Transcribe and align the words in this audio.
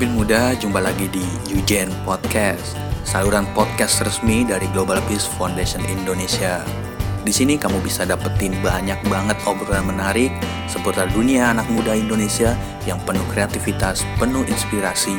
Pemimpin 0.00 0.16
muda, 0.16 0.56
jumpa 0.56 0.80
lagi 0.80 1.12
di 1.12 1.20
Eugen 1.52 1.92
Podcast, 2.08 2.72
saluran 3.04 3.44
podcast 3.52 4.00
resmi 4.00 4.48
dari 4.48 4.64
Global 4.72 4.96
Peace 5.04 5.28
Foundation 5.36 5.84
Indonesia. 5.92 6.64
Di 7.20 7.28
sini 7.28 7.60
kamu 7.60 7.84
bisa 7.84 8.08
dapetin 8.08 8.56
banyak 8.64 8.96
banget 9.12 9.36
obrolan 9.44 9.84
menarik 9.84 10.32
seputar 10.72 11.04
dunia 11.12 11.52
anak 11.52 11.68
muda 11.68 11.92
Indonesia 11.92 12.56
yang 12.88 12.96
penuh 13.04 13.20
kreativitas, 13.28 14.00
penuh 14.16 14.40
inspirasi 14.48 15.12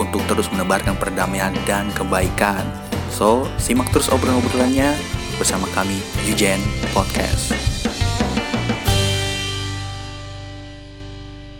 untuk 0.00 0.24
terus 0.24 0.48
menebarkan 0.48 0.96
perdamaian 0.96 1.52
dan 1.68 1.92
kebaikan. 1.92 2.64
So, 3.12 3.44
simak 3.60 3.92
terus 3.92 4.08
obrolan-obrolannya 4.08 4.96
bersama 5.36 5.68
kami 5.76 6.00
Eugen 6.24 6.64
Podcast. 6.96 7.52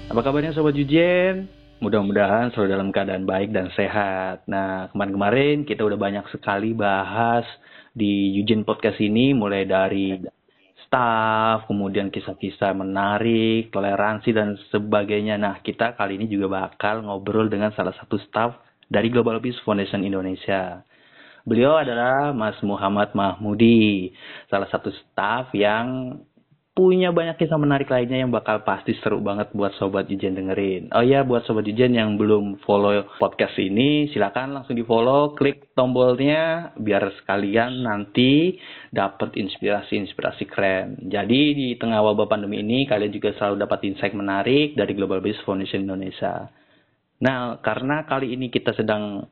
Apa 0.09 0.25
kabarnya 0.25 0.57
Sobat 0.57 0.73
Eugen? 0.73 1.62
Mudah-mudahan 1.82 2.54
selalu 2.54 2.68
dalam 2.78 2.88
keadaan 2.95 3.27
baik 3.27 3.50
dan 3.50 3.66
sehat. 3.74 4.46
Nah, 4.46 4.86
kemarin-kemarin 4.95 5.66
kita 5.66 5.82
udah 5.82 5.98
banyak 5.98 6.22
sekali 6.30 6.70
bahas 6.78 7.42
di 7.91 8.38
Eugene 8.38 8.62
Podcast 8.62 9.02
ini, 9.02 9.34
mulai 9.34 9.66
dari 9.66 10.14
staff, 10.86 11.66
kemudian 11.66 12.14
kisah-kisah 12.14 12.70
menarik, 12.78 13.74
toleransi, 13.74 14.30
dan 14.30 14.55
sebagainya. 14.70 15.34
Nah, 15.34 15.58
kita 15.58 15.98
kali 15.98 16.22
ini 16.22 16.30
juga 16.30 16.70
bakal 16.70 17.02
ngobrol 17.02 17.50
dengan 17.50 17.74
salah 17.74 17.98
satu 17.98 18.14
staff 18.30 18.62
dari 18.86 19.10
Global 19.10 19.42
Peace 19.42 19.58
Foundation 19.66 20.06
Indonesia. 20.06 20.86
Beliau 21.42 21.83
adalah 21.83 22.30
Mas 22.30 22.62
Muhammad 22.62 23.10
Mahmudi, 23.10 24.14
salah 24.46 24.70
satu 24.70 24.94
staff 24.94 25.50
yang 25.50 26.14
punya 26.73 27.12
banyak 27.12 27.37
kisah 27.37 27.61
menarik 27.61 27.93
lainnya 27.93 28.25
yang 28.25 28.33
bakal 28.33 28.65
pasti 28.65 28.97
seru 29.05 29.21
banget 29.21 29.53
buat 29.53 29.77
Sobat 29.77 30.09
Ijen 30.09 30.33
dengerin. 30.33 30.89
Oh 30.97 31.05
ya, 31.05 31.21
buat 31.21 31.45
Sobat 31.45 31.69
Ijen 31.69 31.93
yang 31.93 32.17
belum 32.17 32.64
follow 32.64 33.05
podcast 33.20 33.61
ini, 33.61 34.09
silakan 34.09 34.56
langsung 34.56 34.81
di 34.81 34.84
follow, 34.84 35.37
klik 35.37 35.77
tombolnya, 35.77 36.73
biar 36.81 37.12
sekalian 37.20 37.84
nanti 37.84 38.56
dapat 38.89 39.37
inspirasi-inspirasi 39.37 40.45
keren. 40.48 40.97
Jadi 41.12 41.41
di 41.53 41.69
tengah 41.77 42.01
wabah 42.01 42.25
pandemi 42.25 42.64
ini, 42.64 42.89
kalian 42.89 43.12
juga 43.12 43.36
selalu 43.36 43.69
dapat 43.69 43.79
insight 43.84 44.17
menarik 44.17 44.73
dari 44.73 44.97
Global 44.97 45.20
Base 45.20 45.45
Foundation 45.45 45.84
Indonesia. 45.84 46.48
Nah, 47.20 47.61
karena 47.61 48.09
kali 48.09 48.33
ini 48.33 48.48
kita 48.48 48.73
sedang 48.73 49.29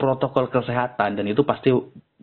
protokol 0.00 0.48
kesehatan 0.48 1.20
dan 1.20 1.28
itu 1.28 1.44
pasti 1.44 1.68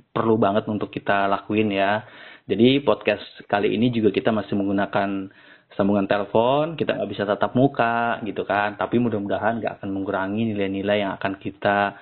perlu 0.09 0.41
banget 0.41 0.65
untuk 0.65 0.89
kita 0.89 1.29
lakuin 1.29 1.69
ya 1.69 2.01
jadi 2.47 2.79
podcast 2.79 3.27
kali 3.51 3.75
ini 3.75 3.91
juga 3.91 4.07
kita 4.07 4.31
masih 4.31 4.55
menggunakan 4.55 5.27
sambungan 5.75 6.07
telepon, 6.07 6.79
kita 6.79 6.95
nggak 6.95 7.11
bisa 7.11 7.27
tatap 7.27 7.51
muka 7.59 8.23
gitu 8.23 8.47
kan, 8.47 8.79
tapi 8.79 9.03
mudah-mudahan 9.03 9.59
nggak 9.59 9.83
akan 9.83 9.89
mengurangi 9.91 10.55
nilai-nilai 10.55 11.03
yang 11.03 11.11
akan 11.19 11.35
kita 11.43 11.99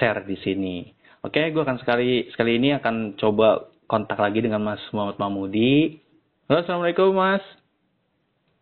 share 0.00 0.24
di 0.24 0.40
sini. 0.40 0.88
Oke, 1.20 1.52
gue 1.52 1.60
akan 1.60 1.76
sekali 1.80 2.32
sekali 2.32 2.56
ini 2.56 2.72
akan 2.80 3.20
coba 3.20 3.68
kontak 3.84 4.16
lagi 4.16 4.40
dengan 4.40 4.64
Mas 4.64 4.80
Muhammad 4.90 5.20
Mahmudi. 5.20 6.00
Halo, 6.48 6.64
Assalamualaikum 6.64 7.12
Mas. 7.12 7.44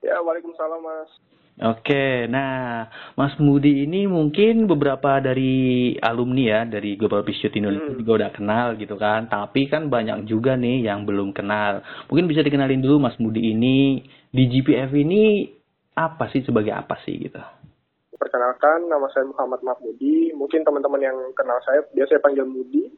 Ya, 0.03 0.19
Waalaikumsalam 0.19 0.83
Mas. 0.83 1.31
Oke, 1.61 2.25
nah 2.33 2.89
Mas 3.12 3.36
Mudi 3.36 3.84
ini 3.84 4.08
mungkin 4.08 4.64
beberapa 4.64 5.20
dari 5.20 5.92
alumni 6.00 6.42
ya 6.48 6.61
dari 6.64 6.97
Global 6.97 7.20
Peace 7.28 7.44
Youth 7.44 7.61
Indonesia 7.61 7.92
hmm. 7.92 8.00
juga 8.00 8.12
udah 8.25 8.31
kenal 8.33 8.67
gitu 8.81 8.97
kan, 8.97 9.28
tapi 9.28 9.69
kan 9.69 9.92
banyak 9.92 10.25
juga 10.25 10.56
nih 10.56 10.89
yang 10.89 11.05
belum 11.05 11.36
kenal. 11.36 11.84
Mungkin 12.09 12.25
bisa 12.25 12.41
dikenalin 12.41 12.81
dulu 12.81 13.05
Mas 13.05 13.20
Mudi 13.20 13.53
ini 13.53 14.00
di 14.33 14.48
GPF 14.48 14.97
ini 14.97 15.44
apa 15.92 16.33
sih 16.33 16.41
sebagai 16.41 16.72
apa 16.72 16.97
sih 17.05 17.20
gitu? 17.20 17.41
Perkenalkan, 18.16 18.89
nama 18.89 19.12
saya 19.12 19.28
Muhammad 19.28 19.61
Mahmudi. 19.61 20.33
Mungkin 20.33 20.64
teman-teman 20.64 21.05
yang 21.05 21.19
kenal 21.37 21.61
saya 21.69 21.84
biasa 21.92 22.16
saya 22.16 22.25
panggil 22.25 22.48
Mudi. 22.48 22.88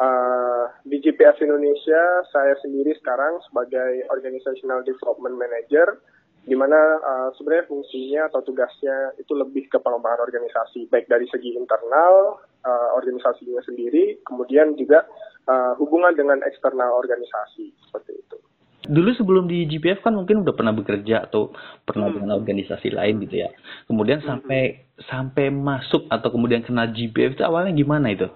Uh, 0.00 0.66
di 0.88 0.96
GPF 0.98 1.36
Indonesia, 1.44 2.24
saya 2.32 2.56
sendiri 2.64 2.96
sekarang 2.96 3.36
sebagai 3.44 4.08
Organizational 4.08 4.80
Development 4.80 5.36
Manager 5.36 6.00
di 6.42 6.58
mana 6.58 6.98
uh, 6.98 7.28
sebenarnya 7.38 7.70
fungsinya 7.70 8.26
atau 8.26 8.42
tugasnya 8.42 9.14
itu 9.14 9.30
lebih 9.38 9.70
ke 9.70 9.78
pengembangan 9.78 10.26
organisasi, 10.26 10.90
baik 10.90 11.06
dari 11.06 11.30
segi 11.30 11.54
internal 11.54 12.42
uh, 12.66 12.88
organisasinya 12.98 13.62
sendiri, 13.62 14.18
kemudian 14.26 14.74
juga 14.74 15.06
uh, 15.46 15.78
hubungan 15.78 16.10
dengan 16.18 16.42
eksternal 16.42 16.98
organisasi 16.98 17.70
seperti 17.86 18.18
itu. 18.18 18.36
Dulu 18.82 19.14
sebelum 19.14 19.46
di 19.46 19.70
GPF 19.70 20.02
kan 20.02 20.18
mungkin 20.18 20.42
udah 20.42 20.54
pernah 20.58 20.74
bekerja 20.74 21.30
atau 21.30 21.54
pernah 21.86 22.10
hmm. 22.10 22.18
dengan 22.18 22.30
organisasi 22.42 22.90
lain 22.90 23.22
gitu 23.22 23.46
ya. 23.46 23.54
Kemudian 23.86 24.18
hmm. 24.18 24.26
sampai 24.26 24.62
sampai 25.06 25.46
masuk 25.54 26.10
atau 26.10 26.28
kemudian 26.34 26.66
kena 26.66 26.90
GPF 26.90 27.38
itu 27.38 27.46
awalnya 27.46 27.70
gimana 27.70 28.10
itu? 28.10 28.26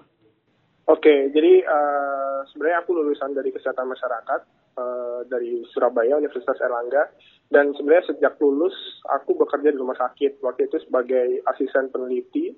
Oke, 0.87 1.03
okay, 1.03 1.19
jadi 1.35 1.67
uh, 1.67 2.47
sebenarnya 2.47 2.87
aku 2.87 2.95
lulusan 2.95 3.35
dari 3.35 3.51
kesehatan 3.51 3.91
masyarakat 3.91 4.47
uh, 4.77 5.25
dari 5.25 5.65
Surabaya 5.73 6.21
Universitas 6.21 6.61
Erlangga 6.61 7.09
dan 7.49 7.73
sebenarnya 7.73 8.13
sejak 8.13 8.37
lulus 8.39 8.75
aku 9.09 9.33
bekerja 9.35 9.73
di 9.73 9.79
rumah 9.81 9.97
sakit 9.97 10.39
waktu 10.45 10.69
itu 10.69 10.77
sebagai 10.87 11.41
asisten 11.49 11.89
peneliti. 11.89 12.53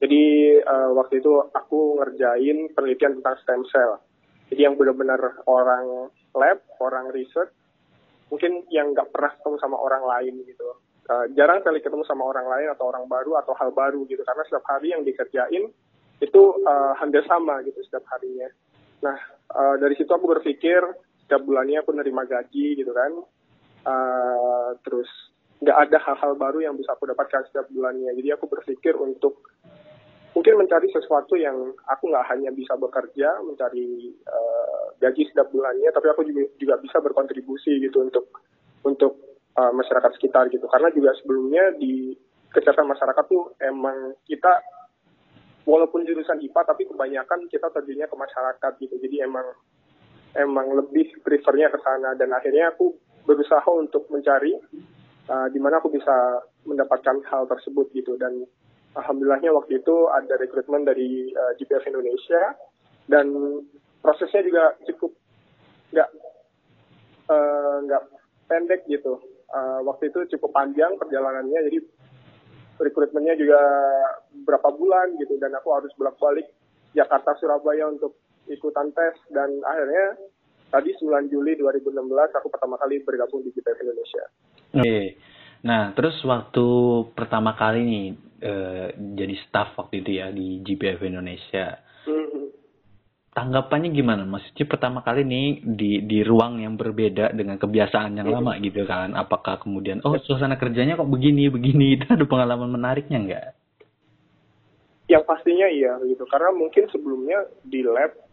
Jadi 0.00 0.24
uh, 0.64 0.96
waktu 0.96 1.20
itu 1.20 1.32
aku 1.52 2.00
ngerjain 2.00 2.72
penelitian 2.72 3.20
tentang 3.20 3.36
stem 3.44 3.62
cell. 3.68 4.00
Jadi 4.48 4.66
yang 4.66 4.74
benar-benar 4.74 5.44
orang 5.44 6.08
lab, 6.34 6.58
orang 6.80 7.12
riset, 7.12 7.52
mungkin 8.32 8.64
yang 8.72 8.96
nggak 8.96 9.12
pernah 9.12 9.30
ketemu 9.36 9.56
sama 9.60 9.76
orang 9.76 10.02
lain 10.08 10.34
gitu. 10.48 10.80
Uh, 11.10 11.26
jarang 11.34 11.60
kali 11.60 11.82
ketemu 11.82 12.06
sama 12.06 12.22
orang 12.22 12.46
lain 12.46 12.70
atau 12.70 12.88
orang 12.88 13.04
baru 13.10 13.34
atau 13.42 13.52
hal 13.58 13.74
baru 13.74 14.06
gitu 14.06 14.22
karena 14.22 14.46
setiap 14.46 14.62
hari 14.70 14.94
yang 14.94 15.02
dikerjain 15.02 15.68
itu 16.22 16.42
uh, 16.62 16.94
hampir 16.96 17.26
sama 17.26 17.60
gitu 17.66 17.82
setiap 17.82 18.06
harinya. 18.14 18.46
Nah 19.02 19.18
uh, 19.52 19.74
dari 19.82 19.98
situ 19.98 20.08
aku 20.08 20.30
berpikir 20.38 20.80
setiap 21.30 21.46
bulannya 21.46 21.78
aku 21.78 21.94
nerima 21.94 22.26
gaji 22.26 22.74
gitu 22.74 22.90
kan. 22.90 23.14
Uh, 23.86 24.74
terus 24.82 25.06
nggak 25.62 25.78
ada 25.86 25.98
hal-hal 26.02 26.34
baru 26.34 26.58
yang 26.66 26.74
bisa 26.74 26.90
aku 26.90 27.06
dapatkan 27.06 27.46
setiap 27.46 27.70
bulannya. 27.70 28.10
Jadi 28.18 28.34
aku 28.34 28.50
berpikir 28.50 28.98
untuk 28.98 29.46
mungkin 30.34 30.58
mencari 30.58 30.90
sesuatu 30.90 31.38
yang 31.38 31.54
aku 31.86 32.10
nggak 32.10 32.26
hanya 32.34 32.50
bisa 32.50 32.74
bekerja 32.74 33.38
mencari 33.46 34.10
uh, 34.26 34.90
gaji 34.98 35.26
setiap 35.30 35.50
bulannya 35.54 35.90
tapi 35.90 36.06
aku 36.10 36.22
juga 36.26 36.50
juga 36.58 36.74
bisa 36.78 37.02
berkontribusi 37.02 37.82
gitu 37.82 38.02
untuk 38.02 38.30
untuk 38.82 39.38
uh, 39.54 39.70
masyarakat 39.70 40.10
sekitar 40.18 40.50
gitu. 40.50 40.66
Karena 40.66 40.90
juga 40.90 41.14
sebelumnya 41.22 41.78
di 41.78 42.18
kesehatan 42.50 42.90
masyarakat 42.90 43.24
tuh 43.30 43.54
emang 43.62 44.18
kita 44.26 44.58
walaupun 45.68 46.02
jurusan 46.02 46.42
IPA 46.42 46.66
tapi 46.66 46.82
kebanyakan 46.90 47.46
kita 47.46 47.70
terjunnya 47.70 48.10
ke 48.10 48.16
masyarakat 48.18 48.72
gitu. 48.82 48.98
Jadi 48.98 49.16
emang 49.22 49.46
emang 50.36 50.70
lebih 50.74 51.22
prefernya 51.24 51.70
ke 51.72 51.78
sana. 51.82 52.14
Dan 52.14 52.30
akhirnya 52.30 52.70
aku 52.74 52.94
berusaha 53.26 53.66
untuk 53.74 54.06
mencari 54.10 54.54
uh, 55.30 55.48
di 55.50 55.58
mana 55.58 55.78
aku 55.82 55.90
bisa 55.90 56.44
mendapatkan 56.66 57.22
hal 57.26 57.46
tersebut 57.50 57.90
gitu. 57.96 58.14
Dan 58.20 58.44
alhamdulillahnya 58.94 59.50
waktu 59.54 59.82
itu 59.82 59.94
ada 60.10 60.34
rekrutmen 60.38 60.86
dari 60.86 61.30
uh, 61.34 61.52
GPF 61.58 61.84
Indonesia. 61.90 62.54
Dan 63.10 63.26
prosesnya 63.98 64.46
juga 64.46 64.64
cukup 64.86 65.10
nggak 65.90 66.10
uh, 67.26 67.76
nggak 67.86 68.02
pendek 68.46 68.86
gitu. 68.86 69.18
Uh, 69.50 69.82
waktu 69.82 70.14
itu 70.14 70.38
cukup 70.38 70.54
panjang 70.54 70.94
perjalanannya. 70.94 71.58
Jadi 71.66 71.78
rekrutmennya 72.78 73.34
juga 73.34 73.60
berapa 74.46 74.68
bulan 74.78 75.18
gitu. 75.18 75.34
Dan 75.42 75.50
aku 75.58 75.74
harus 75.74 75.90
bolak-balik 75.98 76.46
Jakarta 76.94 77.34
Surabaya 77.38 77.90
untuk 77.90 78.18
ikutan 78.50 78.90
tes 78.90 79.14
dan 79.30 79.48
akhirnya 79.62 80.18
tadi 80.70 80.94
9 80.94 81.30
Juli 81.30 81.58
2016 81.58 82.38
aku 82.38 82.48
pertama 82.48 82.78
kali 82.78 83.02
bergabung 83.02 83.42
di 83.42 83.50
GPF 83.50 83.78
Indonesia. 83.82 84.24
Oke. 84.70 85.00
Nah, 85.60 85.92
terus 85.92 86.16
waktu 86.24 86.66
pertama 87.12 87.52
kali 87.52 87.80
nih 87.84 88.06
uh, 88.40 88.88
jadi 88.96 89.34
staff 89.44 89.76
waktu 89.76 90.00
itu 90.00 90.10
ya 90.16 90.32
di 90.32 90.64
GPF 90.64 91.04
Indonesia. 91.04 91.76
Mm-hmm. 92.08 92.44
Tanggapannya 93.30 93.90
gimana? 93.92 94.24
Maksudnya 94.24 94.66
pertama 94.66 95.04
kali 95.04 95.22
nih 95.22 95.60
di 95.62 96.00
di 96.08 96.24
ruang 96.24 96.64
yang 96.64 96.80
berbeda 96.80 97.36
dengan 97.36 97.60
kebiasaan 97.60 98.16
yang 98.16 98.32
mm-hmm. 98.32 98.46
lama 98.46 98.62
gitu 98.64 98.82
kan. 98.88 99.12
Apakah 99.12 99.60
kemudian 99.60 100.00
oh 100.06 100.16
suasana 100.24 100.56
kerjanya 100.56 100.96
kok 100.96 101.10
begini 101.10 101.52
begini 101.52 101.86
itu 102.00 102.08
ada 102.08 102.24
pengalaman 102.24 102.72
menariknya 102.72 103.18
nggak? 103.20 103.46
Yang 105.10 105.24
pastinya 105.26 105.66
iya 105.68 105.98
gitu 106.06 106.24
karena 106.30 106.54
mungkin 106.54 106.86
sebelumnya 106.88 107.44
di 107.66 107.82
lab 107.82 108.29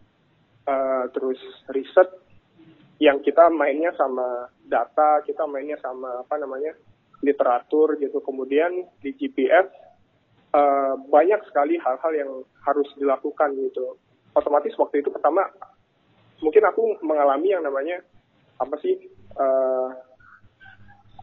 uh, 0.68 1.04
terus 1.16 1.40
riset 1.72 2.08
yang 2.98 3.22
kita 3.22 3.48
mainnya 3.48 3.94
sama 3.94 4.50
data, 4.66 5.22
kita 5.22 5.46
mainnya 5.46 5.78
sama 5.80 6.20
apa 6.26 6.34
namanya 6.36 6.74
literatur 7.22 7.94
gitu. 7.96 8.18
Kemudian 8.20 8.90
di 8.98 9.14
GPF 9.14 9.66
uh, 10.54 10.58
eh, 10.58 10.94
banyak 11.06 11.40
sekali 11.46 11.78
hal-hal 11.78 12.12
yang 12.14 12.30
harus 12.66 12.88
dilakukan 12.98 13.54
gitu. 13.54 13.96
Otomatis 14.34 14.74
waktu 14.78 15.02
itu 15.02 15.14
pertama 15.14 15.46
mungkin 16.42 16.62
aku 16.66 16.98
mengalami 17.02 17.54
yang 17.54 17.62
namanya 17.62 18.02
apa 18.58 18.74
sih 18.82 18.98
uh, 19.38 19.90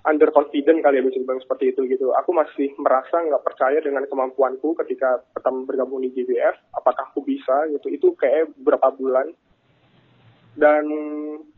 underconfident 0.06 0.86
kali 0.86 1.02
ya 1.02 1.04
bisa 1.04 1.18
dibilang 1.20 1.42
seperti 1.42 1.74
itu 1.74 1.82
gitu. 1.90 2.14
Aku 2.24 2.32
masih 2.32 2.72
merasa 2.78 3.20
nggak 3.20 3.44
percaya 3.44 3.82
dengan 3.82 4.06
kemampuanku 4.06 4.78
ketika 4.86 5.26
pertama 5.34 5.66
bergabung 5.66 6.00
di 6.06 6.14
GBF. 6.14 6.56
Apakah 6.78 7.10
aku 7.12 7.25
bisa 7.46 7.70
gitu? 7.78 7.88
Itu 7.94 8.08
kayak 8.18 8.58
beberapa 8.58 8.90
bulan. 8.98 9.30
Dan 10.58 10.90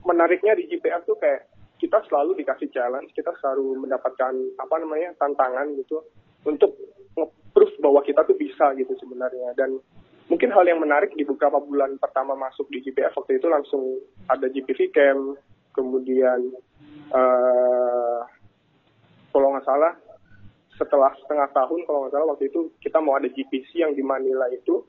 menariknya 0.03 0.59
di 0.59 0.67
GBF 0.67 1.07
tuh 1.07 1.15
kayak 1.15 1.47
kita 1.79 2.03
selalu 2.11 2.35
dikasih 2.43 2.67
challenge, 2.75 3.15
kita 3.15 3.31
selalu 3.39 3.87
mendapatkan 3.87 4.33
apa 4.59 4.75
namanya 4.83 5.15
tantangan 5.15 5.71
gitu 5.79 6.03
untuk 6.43 6.75
nge-proof 7.15 7.71
bahwa 7.79 8.03
kita 8.03 8.27
tuh 8.27 8.35
bisa 8.35 8.75
gitu 8.75 8.91
sebenarnya. 8.99 9.55
Dan 9.55 9.79
mungkin 10.27 10.51
hal 10.51 10.65
yang 10.67 10.83
menarik 10.83 11.13
di 11.15 11.23
beberapa 11.23 11.61
bulan 11.63 11.95
pertama 12.01 12.35
masuk 12.35 12.67
di 12.67 12.83
GPF 12.83 13.15
waktu 13.15 13.39
itu 13.39 13.47
langsung 13.47 14.01
ada 14.27 14.49
GPV 14.49 14.91
Camp, 14.91 15.39
kemudian 15.77 16.51
uh, 17.13 18.25
kalau 19.29 19.53
nggak 19.53 19.69
salah 19.69 19.93
setelah 20.73 21.13
setengah 21.21 21.49
tahun 21.53 21.79
kalau 21.85 22.05
nggak 22.05 22.13
salah 22.17 22.27
waktu 22.33 22.49
itu 22.49 22.73
kita 22.81 22.97
mau 23.01 23.17
ada 23.17 23.29
GPC 23.29 23.85
yang 23.85 23.93
di 23.93 24.01
Manila 24.01 24.49
itu 24.49 24.81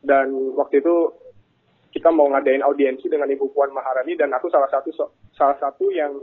dan 0.00 0.32
waktu 0.56 0.80
itu 0.80 1.12
kita 1.90 2.08
mau 2.14 2.30
ngadain 2.30 2.62
audiensi 2.62 3.10
dengan 3.10 3.26
Ibu 3.28 3.50
Puan 3.50 3.74
Maharani 3.74 4.14
dan 4.14 4.30
aku 4.30 4.46
salah 4.48 4.70
satu 4.70 4.94
salah 5.34 5.58
satu 5.58 5.90
yang 5.90 6.14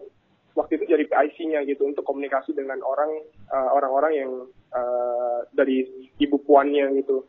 waktu 0.58 0.82
itu 0.82 0.90
jadi 0.90 1.06
PIC-nya 1.06 1.62
gitu 1.70 1.86
untuk 1.86 2.02
komunikasi 2.02 2.56
dengan 2.58 2.82
orang 2.82 3.22
uh, 3.54 3.70
orang-orang 3.78 4.14
yang 4.18 4.32
uh, 4.74 5.46
dari 5.54 5.86
Ibu 6.18 6.42
Puannya 6.48 6.98
gitu. 6.98 7.28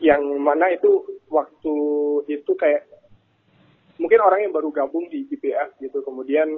Yang 0.00 0.22
mana 0.40 0.72
itu 0.72 1.04
waktu 1.28 1.76
itu 2.30 2.52
kayak 2.56 2.88
mungkin 4.00 4.20
orang 4.24 4.48
yang 4.48 4.52
baru 4.56 4.72
gabung 4.72 5.08
di 5.12 5.28
GPF 5.28 5.76
gitu 5.80 6.00
kemudian 6.04 6.52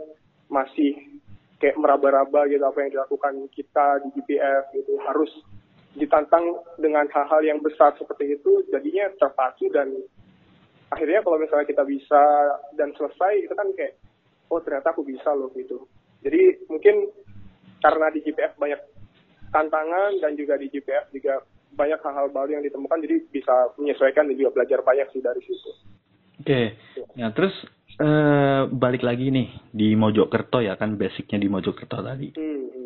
masih 0.50 1.22
kayak 1.58 1.78
meraba-raba 1.78 2.46
gitu 2.46 2.62
apa 2.62 2.78
yang 2.86 2.90
dilakukan 2.94 3.34
kita 3.50 3.86
di 4.06 4.08
GPF 4.20 4.70
gitu. 4.76 4.94
Harus 5.02 5.30
ditantang 5.98 6.62
dengan 6.78 7.04
hal-hal 7.10 7.42
yang 7.44 7.58
besar 7.58 7.92
seperti 7.98 8.38
itu 8.38 8.64
jadinya 8.70 9.10
terpacu 9.18 9.66
dan 9.74 9.90
akhirnya 10.88 11.20
kalau 11.20 11.36
misalnya 11.36 11.66
kita 11.68 11.84
bisa 11.84 12.22
dan 12.78 12.94
selesai 12.96 13.44
itu 13.44 13.52
kan 13.52 13.68
kayak 13.76 13.98
oh 14.48 14.62
ternyata 14.64 14.94
aku 14.94 15.04
bisa 15.04 15.28
loh 15.34 15.52
gitu 15.52 15.84
jadi 16.24 16.56
mungkin 16.70 17.10
karena 17.82 18.06
di 18.10 18.24
GPF 18.24 18.56
banyak 18.56 18.80
tantangan 19.52 20.12
dan 20.22 20.32
juga 20.38 20.54
di 20.56 20.72
GPF 20.72 21.12
juga 21.12 21.44
banyak 21.76 22.00
hal-hal 22.00 22.32
baru 22.32 22.58
yang 22.58 22.64
ditemukan 22.64 23.04
jadi 23.04 23.16
bisa 23.28 23.54
menyesuaikan 23.76 24.30
dan 24.32 24.34
juga 24.38 24.50
belajar 24.56 24.80
banyak 24.80 25.08
sih 25.12 25.20
dari 25.20 25.42
situ 25.44 25.70
oke 26.40 26.46
okay. 26.46 26.78
ya 27.18 27.28
terus 27.34 27.54
Uh, 27.98 28.70
balik 28.70 29.02
lagi 29.02 29.26
nih 29.34 29.50
di 29.74 29.98
Mojokerto 29.98 30.62
ya 30.62 30.78
kan 30.78 30.94
basicnya 30.94 31.34
di 31.42 31.50
Mojokerto 31.50 31.98
tadi. 31.98 32.30
Hmm. 32.38 32.77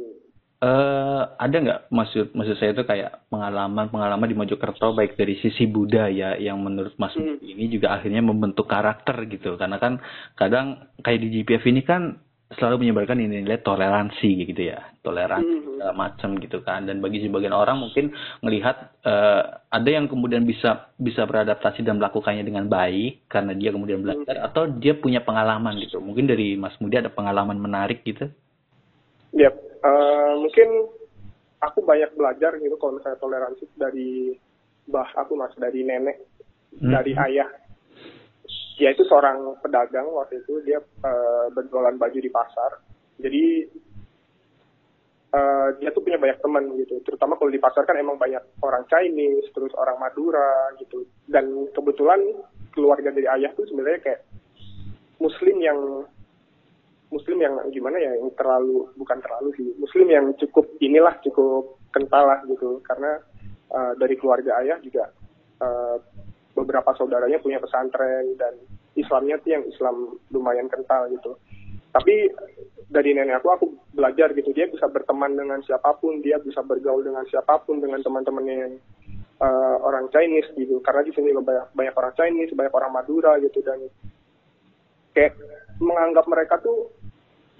Uh, 0.62 1.26
ada 1.42 1.58
nggak 1.58 1.80
maksud 1.90 2.38
maksud 2.38 2.54
saya 2.54 2.70
itu 2.70 2.86
kayak 2.86 3.26
pengalaman 3.26 3.90
pengalaman 3.90 4.30
di 4.30 4.38
Mojokerto 4.38 4.94
baik 4.94 5.18
dari 5.18 5.34
sisi 5.42 5.66
budaya 5.66 6.38
yang 6.38 6.62
menurut 6.62 6.94
Mas 7.02 7.18
hmm. 7.18 7.42
ini 7.42 7.66
juga 7.66 7.90
akhirnya 7.98 8.22
membentuk 8.22 8.70
karakter 8.70 9.26
gitu 9.26 9.58
karena 9.58 9.82
kan 9.82 9.98
kadang 10.38 10.86
kayak 11.02 11.18
di 11.18 11.42
GPF 11.42 11.66
ini 11.66 11.82
kan 11.82 12.14
selalu 12.54 12.86
menyebarkan 12.86 13.18
nilai 13.18 13.58
toleransi 13.58 14.46
gitu 14.54 14.70
ya 14.70 14.86
toleransi 15.02 15.50
hmm. 15.50 15.64
segala 15.66 15.92
macam 15.98 16.30
gitu 16.38 16.58
kan 16.62 16.86
dan 16.86 17.02
bagi 17.02 17.24
sebagian 17.24 17.58
orang 17.58 17.82
mungkin 17.82 18.14
melihat 18.44 18.92
uh, 19.02 19.66
ada 19.66 19.90
yang 19.90 20.06
kemudian 20.06 20.44
bisa 20.44 20.94
bisa 20.94 21.24
beradaptasi 21.26 21.82
dan 21.82 21.98
melakukannya 21.98 22.44
dengan 22.44 22.70
baik 22.70 23.26
karena 23.26 23.56
dia 23.56 23.74
kemudian 23.74 24.04
belajar 24.04 24.38
hmm. 24.38 24.46
atau 24.46 24.70
dia 24.78 24.94
punya 24.94 25.24
pengalaman 25.24 25.74
gitu 25.82 25.98
mungkin 25.98 26.28
dari 26.28 26.54
Mas 26.54 26.76
Mudi 26.78 27.02
ada 27.02 27.10
pengalaman 27.10 27.58
menarik 27.58 28.04
gitu 28.06 28.30
yep. 29.34 29.71
Uh, 29.82 30.32
mungkin 30.38 30.68
aku 31.62 31.78
banyak 31.86 32.10
belajar 32.18 32.58
gitu 32.58 32.74
kalau 32.78 32.98
misalnya 32.98 33.18
toleransi 33.22 33.64
dari 33.78 34.34
bah 34.82 35.06
aku 35.14 35.38
mas 35.38 35.54
dari 35.54 35.86
nenek 35.86 36.18
hmm. 36.78 36.90
dari 36.90 37.12
ayah. 37.30 37.50
Dia 38.80 38.90
itu 38.90 39.06
seorang 39.06 39.62
pedagang 39.62 40.10
waktu 40.10 40.42
itu 40.42 40.58
dia 40.66 40.80
uh, 40.80 41.46
berjualan 41.54 41.94
baju 41.94 42.18
di 42.18 42.30
pasar. 42.32 42.82
Jadi 43.22 43.44
uh, 45.30 45.68
dia 45.78 45.94
tuh 45.94 46.02
punya 46.02 46.18
banyak 46.18 46.40
teman 46.42 46.64
gitu. 46.80 46.98
Terutama 47.06 47.38
kalau 47.38 47.52
di 47.52 47.62
pasar 47.62 47.86
kan 47.86 47.94
emang 48.00 48.18
banyak 48.18 48.42
orang 48.64 48.82
Chinese 48.90 49.52
terus 49.54 49.70
orang 49.78 50.02
Madura 50.02 50.74
gitu. 50.82 51.06
Dan 51.30 51.70
kebetulan 51.70 52.18
keluarga 52.74 53.12
dari 53.12 53.28
ayah 53.28 53.52
tuh 53.54 53.68
sebenarnya 53.68 54.00
kayak 54.02 54.20
Muslim 55.22 55.56
yang 55.62 55.78
Muslim 57.12 57.38
yang 57.44 57.54
gimana 57.68 58.00
ya 58.00 58.16
yang 58.16 58.32
terlalu 58.34 58.88
bukan 58.96 59.20
terlalu 59.20 59.52
sih 59.60 59.68
Muslim 59.76 60.08
yang 60.08 60.26
cukup 60.40 60.64
inilah 60.80 61.12
cukup 61.20 61.76
kental 61.92 62.24
lah 62.24 62.40
gitu 62.48 62.80
karena 62.88 63.20
uh, 63.68 63.92
dari 64.00 64.16
keluarga 64.16 64.56
ayah 64.64 64.80
juga 64.80 65.12
uh, 65.60 66.00
beberapa 66.56 66.92
saudaranya 66.96 67.40
punya 67.40 67.60
pesantren 67.60 68.36
dan 68.36 68.56
Islamnya 68.92 69.40
tuh 69.40 69.50
yang 69.56 69.64
Islam 69.64 70.20
lumayan 70.28 70.68
kental 70.68 71.08
gitu. 71.08 71.36
Tapi 71.92 72.28
dari 72.88 73.12
nenek 73.12 73.40
aku 73.40 73.48
aku 73.52 73.66
belajar 73.92 74.32
gitu 74.36 74.52
dia 74.52 74.68
bisa 74.68 74.88
berteman 74.88 75.36
dengan 75.36 75.60
siapa 75.64 75.96
pun, 75.96 76.20
dia 76.20 76.40
bisa 76.40 76.60
bergaul 76.64 77.04
dengan 77.04 77.24
siapa 77.28 77.60
pun 77.64 77.80
dengan 77.80 78.00
teman-temannya 78.00 78.56
yang 78.56 78.72
uh, 79.40 79.76
orang 79.80 80.08
Chinese 80.12 80.48
gitu. 80.56 80.80
Karena 80.84 81.04
di 81.04 81.12
sini 81.12 81.32
banyak, 81.32 81.72
banyak 81.72 81.94
orang 81.96 82.14
Chinese, 82.16 82.56
banyak 82.56 82.72
orang 82.72 82.92
Madura 82.92 83.36
gitu 83.40 83.60
dan 83.64 83.80
kayak 85.12 85.36
menganggap 85.80 86.24
mereka 86.28 86.56
tuh 86.60 86.88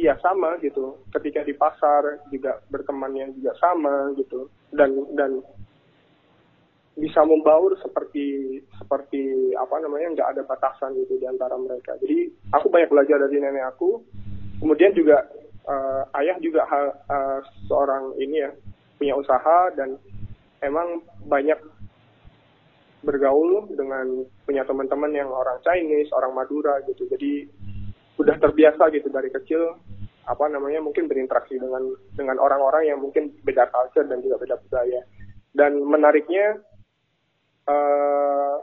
ya 0.02 0.18
sama 0.18 0.58
gitu. 0.58 0.98
Ketika 1.14 1.46
di 1.46 1.54
pasar 1.54 2.26
juga 2.34 2.58
bertemannya 2.68 3.30
juga 3.38 3.54
sama 3.62 4.10
gitu. 4.18 4.50
Dan 4.74 4.90
dan 5.14 5.38
bisa 6.92 7.24
membaur 7.24 7.72
seperti 7.80 8.60
seperti 8.76 9.54
apa 9.56 9.80
namanya 9.80 10.12
nggak 10.12 10.30
ada 10.36 10.42
batasan 10.44 10.92
gitu 10.98 11.16
di 11.16 11.26
antara 11.30 11.56
mereka. 11.56 11.96
Jadi 12.02 12.28
aku 12.52 12.68
banyak 12.68 12.90
belajar 12.90 13.16
dari 13.22 13.38
nenek 13.40 13.64
aku. 13.72 14.02
Kemudian 14.60 14.92
juga 14.94 15.22
uh, 15.66 16.02
ayah 16.22 16.36
juga 16.38 16.62
uh, 16.66 17.40
seorang 17.66 18.14
ini 18.18 18.44
ya 18.44 18.50
punya 18.98 19.14
usaha 19.18 19.72
dan 19.74 19.98
emang 20.62 21.02
banyak 21.26 21.58
bergaul 23.02 23.66
dengan 23.74 24.22
punya 24.46 24.62
teman-teman 24.62 25.10
yang 25.10 25.26
orang 25.26 25.58
Chinese, 25.66 26.14
orang 26.14 26.38
Madura 26.38 26.78
gitu. 26.86 27.08
Jadi 27.10 27.50
udah 28.20 28.36
terbiasa 28.36 28.92
gitu 28.92 29.08
dari 29.08 29.32
kecil 29.32 29.78
apa 30.22 30.46
namanya 30.46 30.78
mungkin 30.78 31.10
berinteraksi 31.10 31.58
dengan 31.58 31.82
dengan 32.14 32.38
orang-orang 32.38 32.86
yang 32.86 32.98
mungkin 33.02 33.34
beda 33.42 33.66
culture 33.74 34.06
dan 34.06 34.22
juga 34.22 34.38
beda 34.38 34.56
budaya. 34.68 35.02
Dan 35.52 35.82
menariknya 35.84 36.62
uh, 37.68 38.56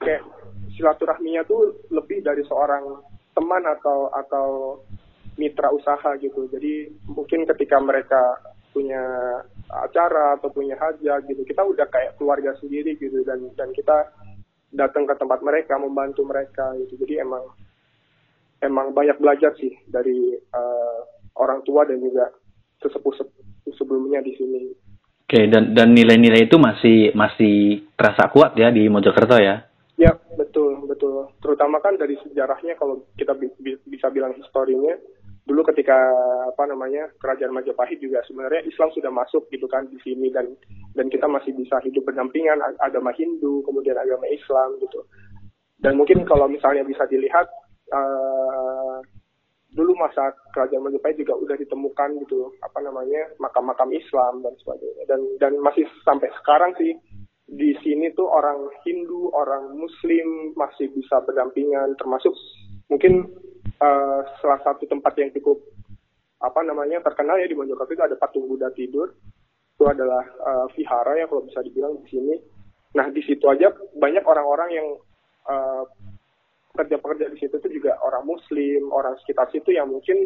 kayak 0.00 0.24
silaturahminya 0.74 1.44
tuh 1.44 1.76
lebih 1.92 2.24
dari 2.24 2.40
seorang 2.48 3.04
teman 3.36 3.62
atau 3.68 4.08
atau 4.16 4.48
mitra 5.36 5.68
usaha 5.70 6.16
gitu. 6.18 6.48
Jadi 6.48 6.88
mungkin 7.06 7.44
ketika 7.44 7.76
mereka 7.78 8.20
punya 8.72 9.02
acara 9.70 10.40
atau 10.40 10.48
punya 10.50 10.74
hajat 10.80 11.26
gitu, 11.28 11.42
kita 11.44 11.62
udah 11.62 11.86
kayak 11.92 12.16
keluarga 12.16 12.56
sendiri 12.58 12.96
gitu 12.96 13.22
dan 13.28 13.44
dan 13.54 13.70
kita 13.76 14.08
datang 14.72 15.04
ke 15.04 15.14
tempat 15.20 15.44
mereka 15.44 15.76
membantu 15.76 16.24
mereka 16.24 16.72
gitu. 16.80 16.96
Jadi 17.04 17.20
emang 17.20 17.44
emang 18.60 18.92
banyak 18.92 19.16
belajar 19.20 19.52
sih 19.56 19.72
dari 19.88 20.36
uh, 20.52 21.00
orang 21.40 21.64
tua 21.64 21.88
dan 21.88 22.00
juga 22.00 22.28
sesepuh 22.80 23.12
sebelumnya 23.76 24.20
di 24.24 24.32
sini. 24.36 24.60
Oke, 25.24 25.46
dan 25.46 25.72
dan 25.76 25.94
nilai-nilai 25.94 26.50
itu 26.50 26.58
masih 26.58 27.14
masih 27.14 27.86
terasa 27.94 28.26
kuat 28.34 28.56
ya 28.58 28.72
di 28.74 28.90
Mojokerto 28.90 29.38
ya? 29.38 29.62
Ya, 30.00 30.16
betul, 30.32 30.88
betul. 30.88 31.28
Terutama 31.44 31.76
kan 31.84 32.00
dari 32.00 32.16
sejarahnya 32.24 32.74
kalau 32.80 33.04
kita 33.20 33.36
bi 33.36 33.52
bisa 33.84 34.08
bilang 34.08 34.32
historinya, 34.32 34.96
dulu 35.44 35.60
ketika 35.70 35.94
apa 36.50 36.64
namanya 36.66 37.12
kerajaan 37.20 37.52
Majapahit 37.52 38.00
juga 38.00 38.24
sebenarnya 38.24 38.64
Islam 38.64 38.90
sudah 38.96 39.12
masuk 39.12 39.46
gitu 39.52 39.68
kan 39.68 39.86
di 39.92 40.00
sini 40.00 40.32
dan 40.32 40.50
dan 40.96 41.06
kita 41.12 41.28
masih 41.28 41.52
bisa 41.52 41.78
hidup 41.84 42.08
berdampingan 42.08 42.58
agama 42.80 43.12
Hindu 43.12 43.60
kemudian 43.62 43.94
agama 44.00 44.24
Islam 44.32 44.80
gitu. 44.80 45.04
Dan 45.80 46.00
mungkin 46.00 46.24
kalau 46.24 46.48
misalnya 46.48 46.84
bisa 46.84 47.04
dilihat 47.06 47.48
uh, 47.90 48.98
dulu 49.70 49.94
masa 49.94 50.34
kerajaan 50.50 50.82
Majapahit 50.82 51.22
juga 51.22 51.38
udah 51.38 51.56
ditemukan 51.58 52.10
gitu 52.26 52.50
apa 52.58 52.78
namanya 52.82 53.30
makam-makam 53.38 53.90
Islam 53.94 54.42
dan 54.42 54.54
sebagainya. 54.58 55.04
Dan 55.06 55.20
dan 55.38 55.52
masih 55.62 55.86
sampai 56.02 56.30
sekarang 56.42 56.74
sih 56.78 56.98
di 57.50 57.74
sini 57.82 58.10
tuh 58.14 58.30
orang 58.30 58.70
Hindu 58.86 59.30
orang 59.34 59.74
Muslim 59.74 60.54
masih 60.54 60.90
bisa 60.94 61.18
berdampingan 61.26 61.98
termasuk 61.98 62.30
mungkin 62.86 63.26
uh, 63.82 64.20
salah 64.38 64.60
satu 64.62 64.86
tempat 64.86 65.18
yang 65.18 65.30
cukup 65.34 65.58
apa 66.40 66.60
namanya 66.64 67.04
terkenal 67.04 67.36
ya 67.36 67.46
di 67.46 67.54
Mojokerto 67.54 67.92
itu 67.94 68.04
ada 68.06 68.16
patung 68.16 68.48
Buddha 68.48 68.72
tidur. 68.74 69.12
Itu 69.76 69.88
adalah 69.88 70.24
uh, 70.40 70.66
vihara 70.76 71.16
ya 71.16 71.24
kalau 71.30 71.46
bisa 71.46 71.60
dibilang 71.62 72.00
di 72.00 72.06
sini. 72.10 72.34
Nah 72.96 73.06
di 73.12 73.22
situ 73.22 73.44
aja 73.46 73.70
banyak 73.96 74.24
orang-orang 74.24 74.70
yang 74.74 74.88
uh, 75.46 75.84
pekerja-pekerja 76.80 77.28
di 77.28 77.36
situ 77.36 77.60
tuh 77.60 77.68
juga 77.68 78.00
orang 78.00 78.24
Muslim, 78.24 78.88
orang 78.88 79.20
sekitar 79.20 79.52
situ 79.52 79.76
yang 79.76 79.92
mungkin 79.92 80.24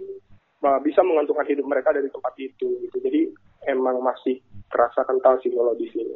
uh, 0.62 0.78
bisa 0.78 1.02
menguntungkan 1.02 1.50
hidup 1.50 1.66
mereka 1.66 1.90
dari 1.90 2.06
tempat 2.08 2.34
itu 2.38 2.78
gitu 2.86 2.96
jadi 3.02 3.26
emang 3.66 3.98
masih 3.98 4.38
terasa 4.70 5.02
kental 5.02 5.42
sih 5.42 5.50
kalau 5.50 5.74
di 5.74 5.90
sini 5.90 6.14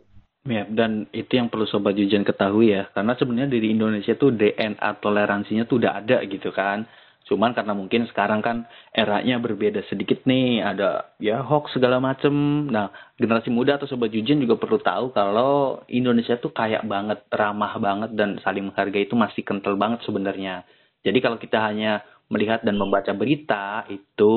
Ya, 0.49 0.65
dan 0.65 1.05
itu 1.13 1.37
yang 1.37 1.53
perlu 1.53 1.69
Sobat 1.69 1.93
Jujan 1.93 2.25
ketahui 2.25 2.73
ya, 2.73 2.89
karena 2.97 3.13
sebenarnya 3.21 3.53
di 3.53 3.69
Indonesia 3.69 4.17
tuh 4.17 4.33
DNA 4.33 4.97
toleransinya 5.05 5.69
tuh 5.69 5.77
udah 5.77 6.01
ada 6.01 6.25
gitu 6.25 6.49
kan. 6.57 6.89
Cuman 7.29 7.53
karena 7.53 7.77
mungkin 7.77 8.09
sekarang 8.09 8.41
kan 8.41 8.65
eranya 8.97 9.37
berbeda 9.37 9.85
sedikit 9.93 10.25
nih, 10.25 10.65
ada 10.65 11.13
ya 11.21 11.45
hoax 11.45 11.77
segala 11.77 12.01
macem. 12.01 12.33
Nah, 12.73 12.89
generasi 13.21 13.53
muda 13.53 13.77
atau 13.77 13.85
sobat 13.85 14.09
Jujen 14.09 14.41
juga 14.41 14.57
perlu 14.57 14.81
tahu 14.81 15.13
kalau 15.13 15.85
Indonesia 15.93 16.41
tuh 16.41 16.57
kayak 16.57 16.89
banget, 16.89 17.21
ramah 17.29 17.77
banget 17.77 18.17
dan 18.17 18.41
saling 18.41 18.73
menghargai 18.73 19.05
itu 19.05 19.13
masih 19.13 19.45
kental 19.45 19.77
banget 19.77 20.01
sebenarnya. 20.09 20.65
Jadi 21.05 21.19
kalau 21.21 21.37
kita 21.37 21.61
hanya 21.61 22.01
melihat 22.33 22.65
dan 22.65 22.81
membaca 22.81 23.13
berita 23.13 23.85
itu 23.93 24.33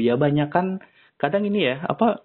ya 0.00 0.16
banyak 0.16 0.48
kan 0.52 0.80
kadang 1.16 1.48
ini 1.48 1.68
ya 1.68 1.76
apa 1.88 2.20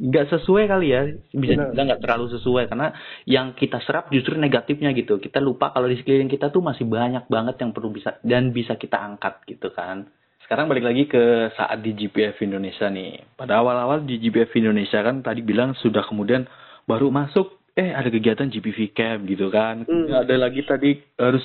nggak 0.00 0.26
sesuai 0.32 0.64
kali 0.64 0.88
ya. 0.88 1.02
Bisa 1.36 1.52
juga 1.60 1.82
nggak 1.84 2.00
terlalu 2.00 2.26
sesuai 2.32 2.72
karena 2.72 2.88
yang 3.28 3.52
kita 3.52 3.78
serap 3.84 4.08
justru 4.08 4.34
negatifnya 4.40 4.96
gitu. 4.96 5.20
Kita 5.20 5.38
lupa 5.38 5.70
kalau 5.76 5.86
di 5.86 6.00
sekeliling 6.00 6.32
kita 6.32 6.48
tuh 6.48 6.64
masih 6.64 6.88
banyak 6.88 7.28
banget 7.28 7.60
yang 7.60 7.76
perlu 7.76 7.92
bisa 7.92 8.16
dan 8.24 8.50
bisa 8.56 8.80
kita 8.80 8.96
angkat 8.96 9.44
gitu 9.44 9.68
kan. 9.76 10.08
Sekarang 10.48 10.66
balik 10.66 10.82
lagi 10.82 11.04
ke 11.06 11.52
saat 11.54 11.78
di 11.84 11.94
GPF 11.94 12.40
Indonesia 12.42 12.88
nih. 12.90 13.36
Pada 13.36 13.60
awal-awal 13.60 14.02
di 14.02 14.18
GPF 14.18 14.50
Indonesia 14.56 14.98
kan 15.04 15.20
tadi 15.20 15.44
bilang 15.44 15.76
sudah 15.78 16.02
kemudian 16.08 16.48
baru 16.88 17.12
masuk 17.12 17.60
eh 17.78 17.94
ada 17.94 18.10
kegiatan 18.10 18.50
GPV 18.50 18.96
Camp 18.96 19.20
gitu 19.28 19.46
kan. 19.52 19.86
Hmm. 19.86 20.10
ada 20.10 20.34
lagi 20.34 20.66
tadi 20.66 20.98
harus 21.20 21.44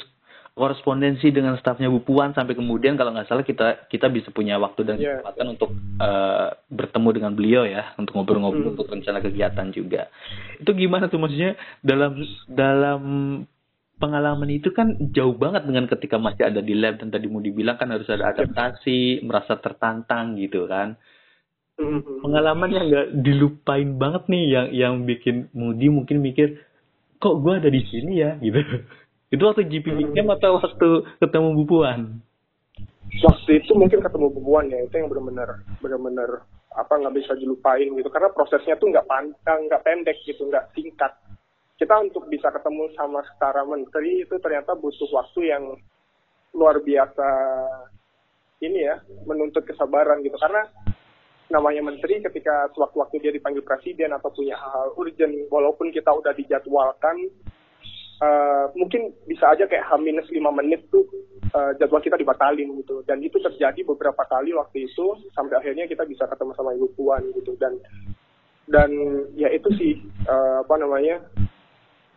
korespondensi 0.55 1.35
dengan 1.35 1.59
stafnya 1.59 1.91
Bu 1.91 1.99
Puan 1.99 2.31
sampai 2.31 2.55
kemudian 2.55 2.95
kalau 2.95 3.11
nggak 3.11 3.27
salah 3.27 3.43
kita 3.43 3.91
kita 3.91 4.07
bisa 4.07 4.31
punya 4.31 4.55
waktu 4.55 4.87
dan 4.87 4.95
yeah. 4.95 5.19
kesempatan 5.19 5.47
untuk 5.51 5.69
uh, 5.99 6.55
bertemu 6.71 7.09
dengan 7.11 7.31
beliau 7.35 7.63
ya 7.67 7.91
untuk 7.99 8.15
ngobrol-ngobrol 8.15 8.71
hmm. 8.71 8.73
untuk 8.79 8.87
rencana 8.87 9.19
kegiatan 9.19 9.67
juga. 9.75 10.07
Itu 10.55 10.71
gimana 10.71 11.11
tuh 11.11 11.19
maksudnya 11.19 11.59
dalam 11.83 12.23
dalam 12.47 13.01
pengalaman 13.99 14.47
itu 14.47 14.71
kan 14.71 14.95
jauh 15.11 15.35
banget 15.35 15.67
dengan 15.67 15.91
ketika 15.91 16.15
masih 16.15 16.47
ada 16.47 16.63
di 16.63 16.71
lab 16.71 17.03
dan 17.03 17.11
tadi 17.11 17.27
mau 17.27 17.43
dibilang 17.43 17.75
kan 17.75 17.91
harus 17.91 18.07
ada 18.07 18.31
adaptasi, 18.31 19.27
merasa 19.27 19.59
tertantang 19.59 20.39
gitu 20.39 20.71
kan. 20.71 20.95
Hmm. 21.75 21.99
Pengalaman 22.23 22.71
yang 22.71 22.87
nggak 22.87 23.07
dilupain 23.27 23.99
banget 23.99 24.23
nih 24.31 24.43
yang 24.47 24.67
yang 24.71 24.93
bikin 25.03 25.51
Mudi 25.51 25.91
mungkin 25.91 26.23
mikir 26.23 26.63
kok 27.19 27.43
gue 27.43 27.59
ada 27.59 27.67
di 27.67 27.83
sini 27.91 28.23
ya 28.23 28.39
gitu. 28.39 28.63
Itu 29.33 29.41
waktu 29.41 29.65
GP 29.65 30.13
Camp 30.13 30.29
atau 30.37 30.61
waktu 30.61 30.89
ketemu 31.17 31.47
Bu 31.57 31.63
Puan? 31.65 32.21
Waktu 33.25 33.63
itu 33.63 33.71
mungkin 33.73 34.03
ketemu 34.05 34.27
Bu 34.29 34.41
Puan 34.41 34.69
ya, 34.69 34.79
itu 34.85 34.95
yang 35.01 35.09
benar-benar 35.09 35.65
benar-benar 35.81 36.29
apa 36.75 36.93
nggak 36.93 37.15
bisa 37.15 37.33
dilupain 37.39 37.89
gitu. 37.89 38.09
Karena 38.11 38.29
prosesnya 38.29 38.77
tuh 38.77 38.93
nggak 38.93 39.07
panjang 39.09 39.59
nggak 39.65 39.83
pendek 39.83 40.17
gitu 40.27 40.45
nggak 40.45 40.69
singkat. 40.77 41.13
Kita 41.75 41.95
untuk 41.99 42.29
bisa 42.31 42.53
ketemu 42.53 42.87
sama 42.95 43.19
setara 43.27 43.65
menteri 43.67 44.23
itu 44.23 44.35
ternyata 44.39 44.77
butuh 44.77 45.09
waktu 45.11 45.51
yang 45.51 45.63
luar 46.55 46.79
biasa 46.79 47.27
ini 48.63 48.87
ya 48.87 49.01
menuntut 49.27 49.65
kesabaran 49.67 50.23
gitu. 50.23 50.37
Karena 50.39 50.63
namanya 51.49 51.81
menteri 51.85 52.21
ketika 52.25 52.69
sewaktu-waktu 52.73 53.21
dia 53.21 53.31
dipanggil 53.33 53.61
presiden 53.61 54.13
atau 54.15 54.33
punya 54.33 54.57
hal-hal 54.57 54.97
urgent 54.97 55.33
walaupun 55.53 55.93
kita 55.93 56.09
udah 56.09 56.33
dijadwalkan 56.33 57.29
uh, 58.21 58.65
mungkin 58.77 59.11
bisa 59.25 59.51
aja 59.51 59.65
kayak 59.67 59.87
H-5 59.87 60.39
menit 60.55 60.87
tuh 60.91 61.03
uh, 61.55 61.71
jadwal 61.79 62.03
kita 62.03 62.19
dibatalin 62.19 62.71
gitu. 62.83 63.01
Dan 63.07 63.23
itu 63.23 63.39
terjadi 63.41 63.81
beberapa 63.83 64.23
kali 64.27 64.55
waktu 64.55 64.87
itu 64.87 65.05
sampai 65.33 65.59
akhirnya 65.59 65.89
kita 65.89 66.03
bisa 66.07 66.27
ketemu 66.29 66.51
sama 66.55 66.75
Ibu 66.75 66.87
Puan 66.95 67.23
gitu. 67.35 67.55
Dan 67.59 67.79
dan 68.65 68.89
ya 69.37 69.49
itu 69.53 69.69
sih 69.77 69.93
uh, 70.25 70.65
apa 70.65 70.75
namanya 70.81 71.21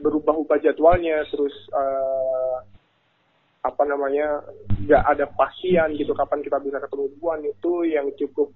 berubah-ubah 0.00 0.62
jadwalnya 0.64 1.26
terus 1.28 1.52
uh, 1.74 2.64
apa 3.66 3.82
namanya 3.84 4.40
nggak 4.86 5.04
ada 5.04 5.26
pasien 5.34 5.92
gitu 5.98 6.14
kapan 6.14 6.40
kita 6.40 6.56
bisa 6.62 6.78
ketemu 6.80 7.10
Puan 7.18 7.42
itu 7.44 7.72
yang 7.84 8.06
cukup 8.16 8.48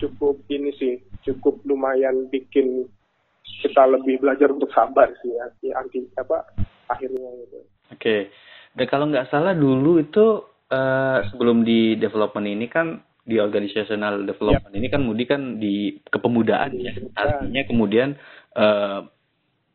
cukup 0.00 0.40
ini 0.50 0.72
sih 0.74 0.98
cukup 1.22 1.60
lumayan 1.68 2.26
bikin 2.32 2.88
kita 3.62 3.86
lebih 3.86 4.20
belajar 4.20 4.52
untuk 4.52 4.70
sabar 4.72 5.08
sih 5.20 5.30
ya, 5.30 5.46
ya 5.62 5.74
anti 5.78 6.04
apa 6.16 6.44
akhirnya 6.88 7.28
gitu. 7.44 7.58
Oke. 7.58 7.96
Okay. 7.96 8.20
Dan 8.74 8.86
kalau 8.88 9.04
nggak 9.08 9.28
salah 9.32 9.54
dulu 9.56 10.00
itu 10.00 10.44
uh, 10.70 11.18
sebelum 11.32 11.64
di 11.64 11.96
development 11.96 12.46
ini 12.46 12.66
kan 12.68 13.00
di 13.28 13.36
organizational 13.36 14.24
development 14.24 14.72
yep. 14.72 14.80
ini 14.80 14.88
kan 14.88 15.00
Mudi 15.04 15.24
kan 15.28 15.60
di 15.60 16.00
kepemudaan 16.08 16.72
ya. 16.80 16.92
Artinya 17.12 17.62
kemudian 17.68 18.16
uh, 18.56 19.04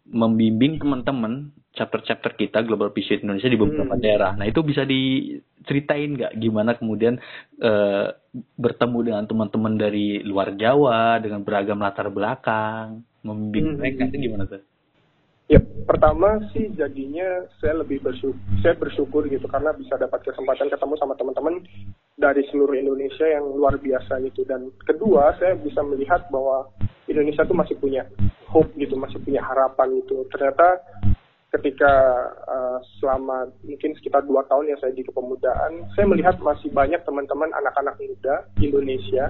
membimbing 0.09 0.81
teman-teman 0.81 1.53
chapter-chapter 1.73 2.37
kita 2.37 2.61
Global 2.65 2.93
Vision 2.93 3.25
Indonesia 3.25 3.49
di 3.49 3.57
beberapa 3.57 3.93
hmm. 3.97 4.03
daerah. 4.03 4.31
Nah 4.37 4.45
itu 4.45 4.61
bisa 4.61 4.85
diceritain 4.85 6.17
nggak 6.17 6.33
gimana 6.37 6.77
kemudian 6.77 7.17
uh, 7.61 8.13
bertemu 8.57 8.99
dengan 9.05 9.23
teman-teman 9.25 9.73
dari 9.77 10.21
luar 10.21 10.53
Jawa 10.57 11.17
dengan 11.21 11.41
beragam 11.41 11.81
latar 11.81 12.09
belakang, 12.13 13.05
membimbing 13.25 13.73
hmm. 13.73 13.77
mereka 13.77 14.01
itu 14.09 14.17
gimana 14.29 14.43
tuh? 14.49 14.61
Ya, 15.51 15.59
pertama 15.59 16.39
sih 16.55 16.71
jadinya 16.71 17.43
saya 17.59 17.83
lebih 17.83 17.99
bersyukur, 17.99 18.39
saya 18.63 18.79
bersyukur 18.79 19.27
gitu 19.27 19.43
karena 19.51 19.75
bisa 19.75 19.99
dapat 19.99 20.23
kesempatan 20.23 20.71
ketemu 20.71 20.95
sama 20.95 21.13
teman-teman 21.19 21.59
dari 22.15 22.47
seluruh 22.47 22.79
Indonesia 22.79 23.27
yang 23.27 23.51
luar 23.51 23.75
biasa 23.75 24.23
gitu. 24.23 24.47
Dan 24.47 24.71
kedua, 24.87 25.35
saya 25.43 25.59
bisa 25.59 25.83
melihat 25.83 26.31
bahwa 26.31 26.71
Indonesia 27.11 27.43
tuh 27.43 27.59
masih 27.59 27.75
punya 27.75 28.07
hope 28.47 28.71
gitu, 28.79 28.95
masih 28.95 29.19
punya 29.19 29.43
harapan 29.43 29.99
gitu. 29.99 30.23
Ternyata 30.31 30.79
ketika 31.53 31.93
uh, 32.49 32.79
selama 32.97 33.51
mungkin 33.61 33.93
sekitar 33.99 34.25
dua 34.25 34.41
tahun 34.49 34.73
yang 34.73 34.79
saya 34.79 34.95
di 34.95 35.03
kepemudaan, 35.05 35.91
saya 35.93 36.07
melihat 36.07 36.39
masih 36.39 36.71
banyak 36.71 37.03
teman-teman 37.03 37.51
anak-anak 37.53 37.99
muda 37.99 38.47
Indonesia 38.57 39.29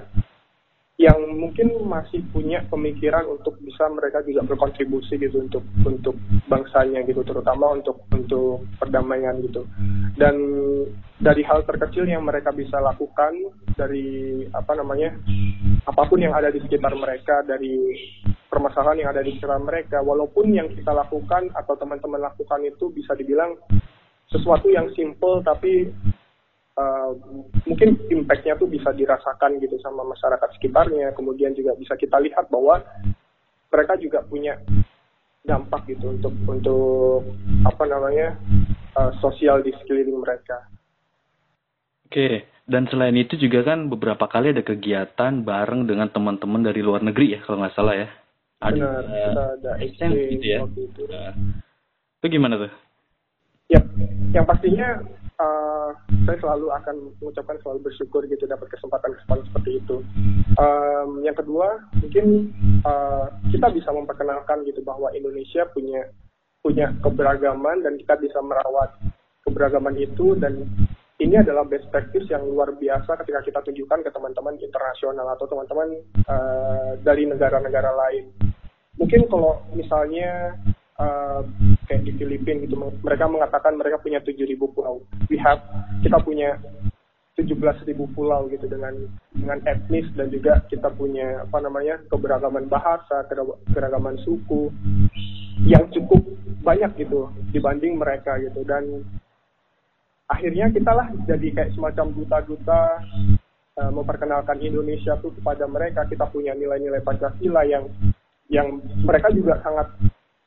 yang 0.94 1.18
mungkin 1.34 1.74
masih 1.90 2.22
punya 2.30 2.62
pemikiran 2.70 3.26
untuk 3.26 3.58
bisa 3.58 3.90
mereka 3.90 4.22
juga 4.22 4.46
berkontribusi 4.46 5.18
gitu 5.18 5.42
untuk 5.42 5.66
untuk 5.82 6.14
bangsanya 6.46 7.02
gitu 7.02 7.26
terutama 7.26 7.74
untuk 7.74 8.06
untuk 8.14 8.62
perdamaian 8.78 9.42
gitu. 9.42 9.66
Dan 10.14 10.38
dari 11.18 11.42
hal 11.42 11.66
terkecil 11.66 12.06
yang 12.06 12.22
mereka 12.22 12.54
bisa 12.54 12.78
lakukan 12.78 13.34
dari 13.74 14.46
apa 14.54 14.72
namanya 14.78 15.18
apa 15.82 16.02
pun 16.06 16.22
yang 16.22 16.30
ada 16.30 16.54
di 16.54 16.62
sekitar 16.62 16.94
mereka 16.94 17.42
dari 17.42 17.74
permasalahan 18.46 19.02
yang 19.02 19.10
ada 19.10 19.26
di 19.26 19.34
sekitar 19.34 19.58
mereka 19.58 19.98
walaupun 19.98 20.54
yang 20.54 20.70
kita 20.70 20.94
lakukan 20.94 21.50
atau 21.58 21.74
teman-teman 21.74 22.22
lakukan 22.22 22.62
itu 22.62 22.86
bisa 22.94 23.18
dibilang 23.18 23.58
sesuatu 24.30 24.70
yang 24.70 24.86
simple 24.94 25.42
tapi 25.42 25.90
uh, 26.78 27.10
mungkin 27.66 27.98
impactnya 28.10 28.58
tuh 28.58 28.68
bisa 28.70 28.90
dirasakan 28.94 29.58
gitu 29.62 29.78
sama 29.82 30.02
masyarakat 30.06 30.48
sekitarnya 30.58 31.14
kemudian 31.14 31.54
juga 31.54 31.74
bisa 31.78 31.94
kita 31.94 32.18
lihat 32.22 32.50
bahwa 32.50 32.82
mereka 33.70 33.98
juga 33.98 34.22
punya 34.22 34.58
dampak 35.44 35.84
gitu 35.92 36.14
untuk 36.14 36.32
untuk 36.48 37.20
apa 37.68 37.84
namanya 37.84 38.38
uh, 38.96 39.12
sosial 39.20 39.60
di 39.60 39.74
sekeliling 39.76 40.16
mereka. 40.16 40.64
Oke, 42.08 42.48
dan 42.64 42.88
selain 42.88 43.16
itu 43.18 43.36
juga 43.36 43.66
kan 43.66 43.92
beberapa 43.92 44.24
kali 44.24 44.54
ada 44.56 44.64
kegiatan 44.64 45.44
bareng 45.44 45.84
dengan 45.84 46.08
teman-teman 46.08 46.64
dari 46.64 46.80
luar 46.80 47.04
negeri 47.04 47.36
ya 47.36 47.40
kalau 47.44 47.60
nggak 47.60 47.76
salah 47.76 47.96
ya. 47.96 48.08
Ada, 48.64 48.86
Benar, 49.04 49.36
ada 49.60 49.72
exchange 49.84 50.16
gitu 50.32 50.46
ya. 50.46 50.58
Itu. 50.64 51.02
Uh, 51.04 51.32
itu 52.24 52.26
gimana 52.40 52.56
tuh? 52.56 52.72
Ya, 53.68 53.80
yang 54.32 54.48
pastinya 54.48 55.04
uh, 55.40 55.90
saya 56.24 56.38
selalu 56.40 56.72
akan 56.72 56.96
mengucapkan 57.20 57.56
selalu 57.60 57.90
bersyukur 57.90 58.24
gitu 58.30 58.44
dapat 58.46 58.70
kesempatan-kesempatan 58.72 59.44
seperti 59.50 59.70
itu. 59.82 59.96
Um, 60.56 61.20
yang 61.26 61.36
kedua, 61.36 61.82
mungkin 61.98 62.54
uh, 62.86 63.28
kita 63.50 63.70
bisa 63.74 63.90
memperkenalkan 63.90 64.62
gitu 64.68 64.80
bahwa 64.80 65.10
Indonesia 65.12 65.66
punya 65.74 66.08
punya 66.64 66.96
keberagaman 67.04 67.84
dan 67.84 68.00
kita 68.00 68.16
bisa 68.16 68.40
merawat 68.40 68.96
keberagaman 69.44 70.00
itu 70.00 70.32
dan 70.40 70.64
ini 71.20 71.38
adalah 71.38 71.62
best 71.62 71.86
practice 71.92 72.26
yang 72.26 72.42
luar 72.42 72.74
biasa 72.74 73.20
ketika 73.22 73.40
kita 73.44 73.60
tunjukkan 73.62 74.00
ke 74.02 74.10
teman-teman 74.10 74.58
internasional 74.58 75.28
atau 75.36 75.46
teman-teman 75.46 75.88
uh, 76.26 76.98
dari 77.04 77.28
negara-negara 77.28 77.92
lain. 77.94 78.34
Mungkin 78.98 79.30
kalau 79.30 79.62
misalnya 79.76 80.58
uh, 80.98 81.44
kayak 81.86 82.02
di 82.04 82.12
Filipina 82.16 82.64
gitu. 82.64 82.74
Mereka 82.78 83.24
mengatakan 83.28 83.76
mereka 83.76 84.00
punya 84.00 84.20
7.000 84.20 84.56
pulau. 84.72 85.04
We 85.28 85.40
have 85.40 85.60
kita 86.00 86.20
punya 86.20 86.56
17.000 87.34 87.90
pulau 88.14 88.46
gitu 88.46 88.70
dengan 88.70 88.94
dengan 89.34 89.58
etnis 89.66 90.06
dan 90.14 90.30
juga 90.30 90.62
kita 90.70 90.86
punya 90.94 91.42
apa 91.42 91.58
namanya 91.58 91.98
keberagaman 92.06 92.70
bahasa 92.70 93.26
keragaman 93.74 94.14
suku 94.22 94.70
yang 95.66 95.90
cukup 95.90 96.22
banyak 96.62 96.94
gitu 97.04 97.28
dibanding 97.50 97.98
mereka 97.98 98.38
gitu. 98.38 98.62
Dan 98.62 99.02
akhirnya 100.30 100.70
kita 100.70 100.92
lah 100.94 101.10
jadi 101.26 101.46
kayak 101.50 101.72
semacam 101.74 102.14
duta-duta 102.14 102.80
uh, 103.82 103.90
memperkenalkan 103.90 104.62
Indonesia 104.62 105.18
tuh 105.18 105.34
kepada 105.34 105.66
mereka. 105.66 106.06
Kita 106.06 106.30
punya 106.30 106.54
nilai-nilai 106.54 107.02
Pancasila 107.02 107.66
yang 107.66 107.90
yang 108.46 108.78
mereka 109.02 109.32
juga 109.34 109.58
sangat 109.64 109.90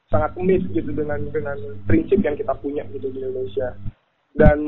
sangat 0.08 0.32
umis 0.40 0.64
gitu 0.72 0.90
dengan 0.96 1.20
dengan 1.32 1.58
prinsip 1.84 2.20
yang 2.24 2.36
kita 2.40 2.56
punya 2.60 2.84
gitu 2.96 3.12
di 3.12 3.20
Indonesia. 3.24 3.76
Dan 4.38 4.60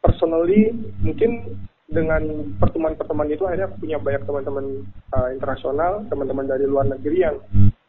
personally 0.00 0.72
mungkin 1.04 1.58
dengan 1.84 2.22
pertemuan-pertemuan 2.58 3.28
itu 3.30 3.44
akhirnya 3.44 3.70
aku 3.70 3.84
punya 3.84 4.00
banyak 4.00 4.24
teman-teman 4.24 4.66
uh, 5.14 5.28
internasional 5.30 6.02
teman-teman 6.08 6.48
dari 6.48 6.64
luar 6.64 6.88
negeri 6.88 7.22
yang 7.22 7.36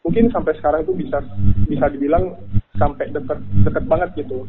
mungkin 0.04 0.30
sampai 0.30 0.54
sekarang 0.60 0.86
itu 0.86 0.94
bisa 0.94 1.18
bisa 1.66 1.90
dibilang 1.90 2.38
sampai 2.78 3.10
dekat 3.10 3.40
dekat 3.66 3.84
banget 3.88 4.10
gitu. 4.20 4.46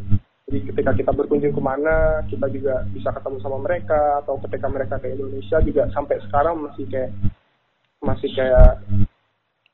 Jadi 0.48 0.64
ketika 0.72 0.96
kita 0.96 1.12
berkunjung 1.12 1.52
ke 1.52 1.60
mana, 1.60 2.24
kita 2.32 2.48
juga 2.48 2.88
bisa 2.96 3.12
ketemu 3.12 3.36
sama 3.44 3.60
mereka, 3.60 4.24
atau 4.24 4.40
ketika 4.48 4.72
mereka 4.72 4.96
ke 4.96 5.12
Indonesia 5.12 5.60
juga 5.60 5.92
sampai 5.92 6.24
sekarang 6.24 6.64
masih 6.64 6.88
kayak 6.88 7.12
masih 8.00 8.32
kayak 8.32 8.80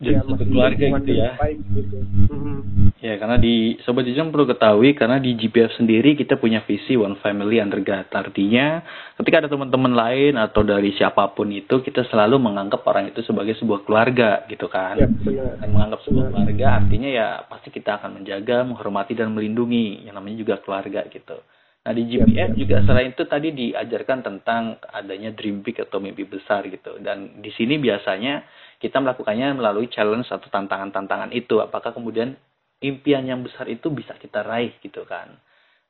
jadi 0.01 0.19
ya, 0.19 0.25
satu 0.25 0.43
keluarga 0.50 0.85
gitu 0.89 1.12
ya. 1.13 1.31
Baik, 1.38 1.57
gitu. 1.73 1.97
Mm-hmm. 2.01 2.57
Ya 3.03 3.19
karena 3.19 3.35
di 3.35 3.75
sobat 3.83 4.07
jujur 4.07 4.31
perlu 4.31 4.47
ketahui 4.47 4.95
karena 4.95 5.19
di 5.19 5.35
GPF 5.35 5.75
sendiri 5.75 6.15
kita 6.15 6.39
punya 6.39 6.63
visi 6.63 6.95
one 6.95 7.19
family 7.19 7.59
under 7.59 7.83
God. 7.83 8.07
Artinya 8.09 8.79
ketika 9.19 9.43
ada 9.43 9.50
teman-teman 9.51 9.91
lain 9.91 10.39
atau 10.39 10.63
dari 10.63 10.95
siapa 10.95 11.35
pun 11.35 11.51
itu 11.51 11.83
kita 11.83 12.07
selalu 12.07 12.39
menganggap 12.39 12.79
orang 12.88 13.12
itu 13.12 13.19
sebagai 13.27 13.59
sebuah 13.59 13.83
keluarga 13.83 14.47
gitu 14.47 14.71
kan. 14.71 14.95
Ya, 14.95 15.12
benar. 15.12 15.59
Dan 15.59 15.69
menganggap 15.75 16.00
sebuah 16.07 16.25
benar. 16.25 16.31
keluarga 16.31 16.65
artinya 16.79 17.09
ya 17.12 17.27
pasti 17.45 17.69
kita 17.75 18.00
akan 18.00 18.23
menjaga, 18.23 18.63
menghormati 18.63 19.13
dan 19.19 19.35
melindungi 19.35 20.07
yang 20.07 20.15
namanya 20.15 20.39
juga 20.39 20.55
keluarga 20.63 21.03
gitu. 21.12 21.38
Nah 21.83 21.91
di 21.91 22.07
GPF 22.07 22.31
ya, 22.31 22.47
juga 22.55 22.79
selain 22.88 23.12
itu 23.12 23.27
tadi 23.27 23.51
diajarkan 23.51 24.23
tentang 24.23 24.79
adanya 24.95 25.35
dream 25.35 25.59
big 25.59 25.75
atau 25.83 26.00
mimpi 26.00 26.23
besar 26.23 26.63
gitu. 26.71 26.95
Dan 27.03 27.43
di 27.43 27.51
sini 27.51 27.75
biasanya 27.75 28.47
kita 28.83 28.99
melakukannya 28.99 29.55
melalui 29.55 29.87
challenge 29.87 30.27
atau 30.27 30.51
tantangan-tantangan 30.51 31.31
itu. 31.31 31.63
Apakah 31.63 31.95
kemudian 31.95 32.35
impian 32.83 33.23
yang 33.23 33.39
besar 33.39 33.71
itu 33.71 33.87
bisa 33.87 34.11
kita 34.19 34.43
raih 34.43 34.75
gitu 34.83 35.07
kan. 35.07 35.31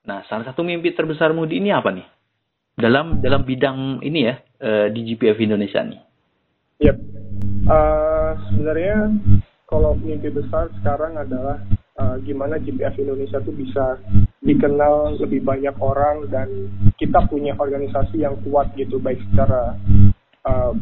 Nah, 0.06 0.22
salah 0.30 0.46
satu 0.46 0.62
mimpi 0.62 0.94
terbesar 0.94 1.34
Mudi 1.34 1.58
ini 1.58 1.74
apa 1.74 1.90
nih? 1.90 2.06
Dalam 2.78 3.18
dalam 3.18 3.42
bidang 3.42 4.06
ini 4.06 4.30
ya 4.30 4.38
uh, 4.62 4.88
di 4.94 5.02
GPF 5.10 5.42
Indonesia 5.42 5.82
nih. 5.82 6.02
Yep. 6.86 6.98
Uh, 7.66 8.32
sebenarnya 8.54 9.10
kalau 9.66 9.98
mimpi 9.98 10.30
besar 10.30 10.70
sekarang 10.78 11.18
adalah 11.18 11.58
uh, 11.98 12.22
gimana 12.22 12.62
GPF 12.62 12.94
Indonesia 13.02 13.42
tuh 13.42 13.56
bisa 13.58 13.98
dikenal 14.44 15.18
lebih 15.24 15.42
banyak 15.42 15.74
orang 15.80 16.28
dan 16.28 16.70
kita 17.00 17.24
punya 17.32 17.56
organisasi 17.56 18.22
yang 18.22 18.36
kuat 18.44 18.70
gitu 18.76 19.00
baik 19.00 19.18
secara 19.32 19.80
uh, 20.44 20.76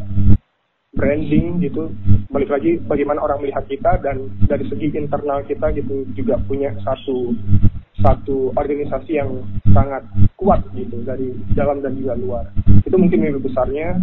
branding 0.91 1.63
gitu. 1.63 1.91
Balik 2.31 2.51
lagi 2.51 2.71
bagaimana 2.83 3.23
orang 3.23 3.43
melihat 3.43 3.63
kita 3.67 3.99
dan 4.03 4.27
dari 4.47 4.67
segi 4.67 4.91
internal 4.95 5.43
kita 5.47 5.71
gitu 5.75 6.07
juga 6.15 6.39
punya 6.47 6.75
satu 6.83 7.35
satu 8.01 8.51
organisasi 8.57 9.19
yang 9.21 9.45
sangat 9.71 10.03
kuat 10.35 10.65
gitu 10.73 11.05
dari 11.05 11.31
dalam 11.53 11.79
dan 11.85 11.95
juga 11.95 12.17
luar. 12.17 12.45
Itu 12.83 12.97
mungkin 12.97 13.21
mimpi 13.21 13.39
besarnya. 13.45 13.99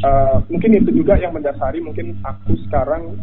Uh, 0.00 0.40
mungkin 0.48 0.76
itu 0.76 0.92
juga 0.92 1.16
yang 1.16 1.32
mendasari 1.36 1.80
mungkin 1.80 2.16
aku 2.24 2.56
sekarang 2.68 3.16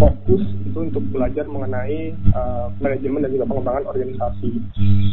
fokus 0.00 0.40
itu 0.64 0.78
untuk 0.80 1.04
belajar 1.12 1.44
mengenai 1.44 2.14
uh, 2.32 2.72
manajemen 2.80 3.20
dan 3.20 3.36
juga 3.36 3.46
pengembangan 3.50 3.84
organisasi 3.90 4.50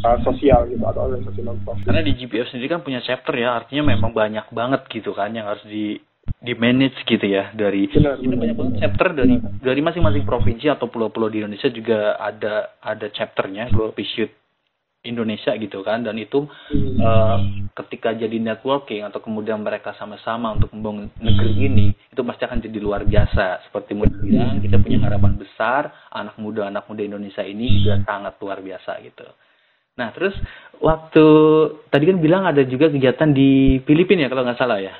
uh, 0.06 0.18
sosial 0.24 0.70
gitu 0.72 0.86
atau 0.86 1.12
organisasi 1.12 1.44
non 1.44 1.60
profit. 1.66 1.84
Karena 1.84 2.06
di 2.06 2.16
GPF 2.16 2.48
sendiri 2.54 2.72
kan 2.72 2.86
punya 2.86 3.04
chapter 3.04 3.36
ya, 3.36 3.58
artinya 3.58 3.92
memang 3.92 4.16
banyak 4.16 4.48
banget 4.54 4.88
gitu 4.94 5.12
kan 5.12 5.34
yang 5.36 5.50
harus 5.50 5.66
di 5.68 6.00
di 6.38 6.53
manage 6.53 7.01
gitu 7.10 7.25
ya 7.25 7.50
dari 7.58 7.89
benar, 7.89 8.22
kita 8.22 8.36
banyak 8.38 8.56
banget 8.56 8.74
chapter 8.77 9.08
dari 9.10 9.36
dari 9.58 9.82
masing-masing 9.82 10.22
provinsi 10.22 10.70
atau 10.70 10.86
pulau-pulau 10.86 11.34
di 11.34 11.41
Indonesia 11.41 11.69
juga 11.73 12.13
ada 12.21 12.78
ada 12.78 13.10
chapternya 13.10 13.73
Global 13.73 13.97
Pursuit 13.97 14.30
Indonesia 15.08 15.56
gitu 15.56 15.82
kan. 15.82 16.04
Dan 16.04 16.19
itu 16.19 16.45
hmm. 16.45 16.97
uh, 17.00 17.39
ketika 17.73 18.12
jadi 18.12 18.38
networking 18.38 19.08
atau 19.08 19.23
kemudian 19.23 19.63
mereka 19.63 19.95
sama-sama 19.95 20.52
untuk 20.54 20.69
membangun 20.76 21.08
negeri 21.23 21.54
ini 21.58 21.88
itu 22.12 22.21
pasti 22.28 22.43
akan 22.43 22.60
jadi 22.60 22.78
luar 22.84 23.08
biasa. 23.08 23.65
Seperti 23.71 23.95
mudah 23.95 24.19
bilang 24.19 24.60
kita 24.60 24.78
punya 24.84 25.00
harapan 25.08 25.39
besar 25.39 25.89
anak 26.12 26.36
muda 26.38 26.67
anak 26.67 26.86
muda 26.91 27.02
Indonesia 27.02 27.41
ini 27.41 27.82
juga 27.82 28.04
sangat 28.04 28.36
luar 28.43 28.60
biasa 28.60 29.00
gitu. 29.02 29.26
Nah 29.97 30.13
terus 30.13 30.36
waktu 30.78 31.26
tadi 31.89 32.04
kan 32.06 32.17
bilang 32.21 32.43
ada 32.45 32.62
juga 32.62 32.91
kegiatan 32.91 33.34
di 33.34 33.82
Filipina 33.88 34.28
ya 34.28 34.30
kalau 34.30 34.45
nggak 34.45 34.60
salah 34.60 34.78
ya? 34.78 34.93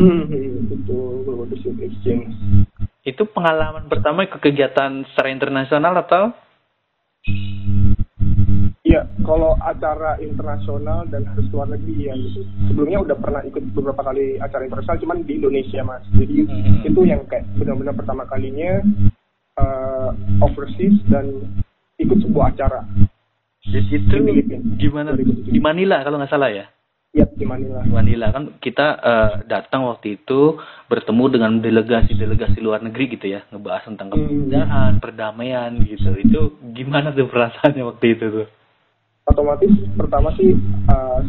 Hmm, 0.00 0.24
Global 0.66 1.48
Exchange. 1.80 2.34
Itu 3.00 3.24
pengalaman 3.32 3.88
pertama 3.88 4.28
ke 4.28 4.36
kegiatan 4.36 5.04
secara 5.08 5.28
internasional 5.32 5.96
atau? 6.04 6.36
Iya, 8.80 9.06
kalau 9.22 9.54
acara 9.60 10.18
internasional 10.18 11.06
dan 11.08 11.22
harus 11.22 11.46
luar 11.54 11.70
negeri 11.70 12.10
ya 12.10 12.14
gitu. 12.16 12.42
Sebelumnya 12.72 12.98
udah 13.06 13.16
pernah 13.22 13.40
ikut 13.46 13.70
beberapa 13.76 14.02
kali 14.02 14.40
acara 14.42 14.66
internasional, 14.66 14.98
cuman 14.98 15.18
di 15.22 15.32
Indonesia 15.38 15.80
mas. 15.86 16.02
Jadi 16.16 16.48
hmm. 16.48 16.88
itu 16.88 17.00
yang 17.06 17.22
kayak 17.30 17.46
benar-benar 17.54 17.94
pertama 17.94 18.26
kalinya 18.26 18.82
uh, 19.60 20.10
overseas 20.42 20.96
dan 21.06 21.44
ikut 22.02 22.18
sebuah 22.24 22.56
acara. 22.56 22.82
Jadi 23.68 24.00
itu 24.00 24.16
gimana? 24.80 25.12
Di 25.46 25.60
Manila 25.60 26.00
kalau 26.00 26.16
nggak 26.18 26.32
salah 26.32 26.50
ya? 26.50 26.66
Iya 27.10 27.26
di 27.26 27.42
Manila. 27.42 27.82
Di 27.82 27.90
Manila 27.90 28.26
kan 28.30 28.44
kita 28.62 28.86
uh, 29.02 29.34
datang 29.50 29.90
waktu 29.90 30.22
itu 30.22 30.62
bertemu 30.86 31.24
dengan 31.26 31.52
delegasi-delegasi 31.58 32.62
luar 32.62 32.86
negeri 32.86 33.18
gitu 33.18 33.26
ya, 33.26 33.42
ngebahas 33.50 33.90
tentang 33.90 34.14
kebudayaan, 34.14 34.98
hmm. 34.98 35.02
perdamaian 35.02 35.74
gitu. 35.82 36.14
Itu 36.14 36.40
gimana 36.70 37.10
tuh 37.10 37.26
perasaannya 37.26 37.82
waktu 37.82 38.06
itu 38.14 38.26
tuh? 38.30 38.48
Otomatis 39.26 39.74
pertama 39.98 40.30
sih 40.38 40.54
uh, 40.86 41.20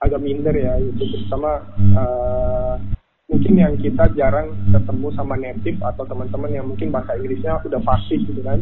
agak 0.00 0.20
minder 0.24 0.56
ya, 0.56 0.80
itu 0.80 1.04
pertama 1.28 1.60
uh, 2.00 2.76
mungkin 3.28 3.54
yang 3.60 3.74
kita 3.80 4.08
jarang 4.16 4.56
ketemu 4.72 5.08
sama 5.16 5.36
native 5.36 5.80
atau 5.84 6.04
teman-teman 6.08 6.52
yang 6.52 6.66
mungkin 6.68 6.92
bahasa 6.92 7.16
Inggrisnya 7.16 7.60
udah 7.60 7.80
fasih 7.80 8.20
gitu 8.24 8.40
kan 8.44 8.60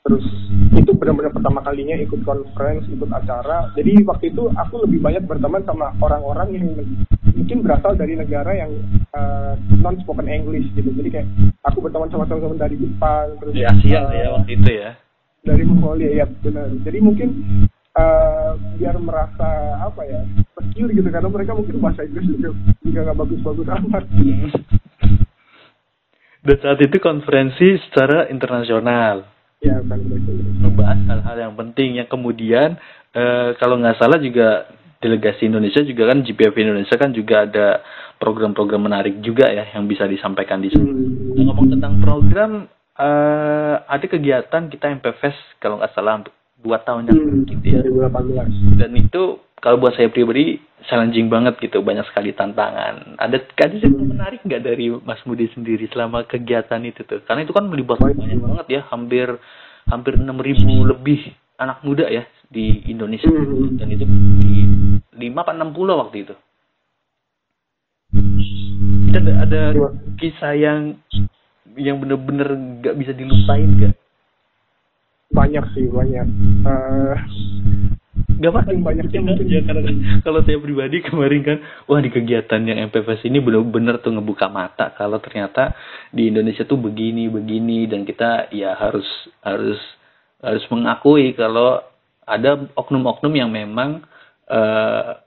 terus 0.00 0.24
itu 0.72 0.96
benar-benar 0.96 1.32
pertama 1.34 1.60
kalinya 1.60 1.96
ikut 2.00 2.24
conference 2.24 2.88
ikut 2.88 3.10
acara. 3.12 3.68
Jadi 3.76 4.00
waktu 4.08 4.32
itu 4.32 4.48
aku 4.56 4.88
lebih 4.88 4.98
banyak 5.04 5.24
berteman 5.28 5.62
sama 5.68 5.92
orang-orang 6.00 6.48
yang 6.56 6.66
mungkin 7.36 7.58
berasal 7.60 7.92
dari 7.94 8.16
negara 8.16 8.52
yang 8.56 8.72
uh, 9.12 9.54
eh, 9.54 9.78
non 9.80 10.00
spoken 10.00 10.28
English 10.30 10.72
gitu. 10.72 10.88
Jadi 10.96 11.08
kayak 11.12 11.28
aku 11.68 11.84
berteman 11.84 12.08
sama 12.08 12.24
teman-teman 12.24 12.58
dari 12.58 12.76
Jepang 12.80 13.26
terus 13.38 13.52
di 13.52 13.64
Asia 13.64 14.00
uh, 14.00 14.12
ya 14.12 14.26
waktu 14.40 14.50
itu 14.56 14.70
ya. 14.72 14.90
dari 15.44 15.62
Mongolia 15.68 16.10
ya 16.24 16.26
benar. 16.28 16.68
Jadi 16.80 16.98
mungkin 17.00 17.28
uh, 17.96 18.52
biar 18.80 18.96
merasa 19.00 19.48
apa 19.84 20.00
ya 20.08 20.20
secure 20.56 20.92
gitu. 20.96 21.08
Karena 21.12 21.28
mereka 21.28 21.52
mungkin 21.52 21.76
bahasa 21.80 22.08
Inggris 22.08 22.28
juga 22.28 22.50
juga 22.80 22.98
nggak 23.04 23.18
bagus-bagus 23.20 23.68
amat. 23.68 24.04
Hmm. 24.10 24.48
dan 26.40 26.56
saat 26.64 26.80
itu 26.80 26.96
konferensi 27.04 27.76
secara 27.84 28.24
internasional 28.32 29.39
ya 29.60 29.76
membahas 29.84 31.00
hal-hal 31.04 31.36
yang 31.36 31.54
penting 31.54 32.00
yang 32.00 32.08
kemudian 32.08 32.80
eh, 33.12 33.52
kalau 33.60 33.76
nggak 33.76 34.00
salah 34.00 34.16
juga 34.16 34.64
delegasi 35.00 35.48
Indonesia 35.48 35.84
juga 35.84 36.12
kan 36.12 36.24
GPF 36.24 36.56
Indonesia 36.56 36.96
kan 36.96 37.12
juga 37.12 37.44
ada 37.44 37.84
program-program 38.20 38.88
menarik 38.88 39.20
juga 39.24 39.48
ya 39.48 39.64
yang 39.72 39.88
bisa 39.88 40.04
disampaikan 40.04 40.60
di 40.60 40.68
sini. 40.68 40.88
Hmm. 40.88 41.36
Nah, 41.36 41.42
ngomong 41.52 41.68
tentang 41.76 41.94
program 42.04 42.68
eh, 43.00 43.76
ada 43.80 44.06
kegiatan 44.08 44.68
kita 44.68 44.86
MPFest 45.00 45.60
kalau 45.60 45.80
nggak 45.80 45.92
salah 45.96 46.20
buat 46.60 46.84
tahun 46.84 47.08
yang 47.08 47.20
hmm, 47.20 47.44
gitu 47.48 47.66
ya. 47.72 47.80
2018. 47.84 48.80
Dan 48.80 48.90
itu 48.96 49.40
kalau 49.60 49.76
buat 49.76 49.92
saya 49.92 50.08
pribadi 50.08 50.56
challenging 50.88 51.28
banget 51.28 51.60
gitu 51.60 51.84
banyak 51.84 52.04
sekali 52.08 52.32
tantangan. 52.32 53.20
Ada 53.20 53.44
ada 53.44 53.74
cerita 53.76 54.00
menarik 54.00 54.40
nggak 54.40 54.64
dari 54.64 54.88
Mas 55.04 55.20
Budi 55.28 55.46
sendiri 55.52 55.84
selama 55.92 56.24
kegiatan 56.24 56.80
itu 56.82 57.04
tuh? 57.04 57.20
Karena 57.28 57.44
itu 57.44 57.52
kan 57.52 57.68
melibatkan 57.68 58.16
banyak 58.16 58.40
banget. 58.40 58.66
ya 58.68 58.80
hampir 58.88 59.36
hampir 59.88 60.16
enam 60.16 60.40
ribu 60.40 60.88
lebih 60.88 61.36
anak 61.60 61.84
muda 61.84 62.08
ya 62.08 62.24
di 62.48 62.88
Indonesia. 62.88 63.28
Hmm. 63.28 63.76
dan 63.76 63.88
itu 63.92 64.04
di 64.40 64.64
lima 65.20 65.44
apa 65.44 65.52
enam 65.52 65.76
pulau 65.76 66.00
waktu 66.00 66.24
itu. 66.24 66.34
Kita 69.10 69.18
ada, 69.20 69.32
ada 69.44 69.60
kisah 70.16 70.56
yang 70.56 70.96
yang 71.76 72.00
bener-bener 72.00 72.48
nggak 72.82 72.96
bisa 72.98 73.12
dilupain 73.14 73.68
gak 73.78 73.94
banyak 75.30 75.62
sih 75.78 75.86
banyak. 75.86 76.26
Uh, 76.66 77.14
Gak 78.40 78.56
apa 78.56 78.72
banyaknya 78.72 79.20
mungkin 79.20 79.46
ya 79.52 79.60
karena 79.68 79.92
kalau 80.24 80.40
saya 80.40 80.56
pribadi 80.56 81.04
kemarin 81.04 81.40
kan 81.44 81.58
wah 81.84 82.00
di 82.00 82.08
kegiatan 82.08 82.60
yang 82.64 82.88
MPFS 82.88 83.28
ini 83.28 83.36
benar-benar 83.36 84.00
tuh 84.00 84.16
ngebuka 84.16 84.48
mata 84.48 84.96
kalau 84.96 85.20
ternyata 85.20 85.76
di 86.08 86.32
Indonesia 86.32 86.64
tuh 86.64 86.80
begini 86.80 87.28
begini 87.28 87.84
dan 87.84 88.08
kita 88.08 88.48
ya 88.56 88.72
harus 88.80 89.04
harus 89.44 89.76
harus 90.40 90.64
mengakui 90.72 91.36
kalau 91.36 91.84
ada 92.24 92.64
oknum-oknum 92.72 93.34
yang 93.36 93.52
memang 93.52 94.00
uh, 94.48 95.20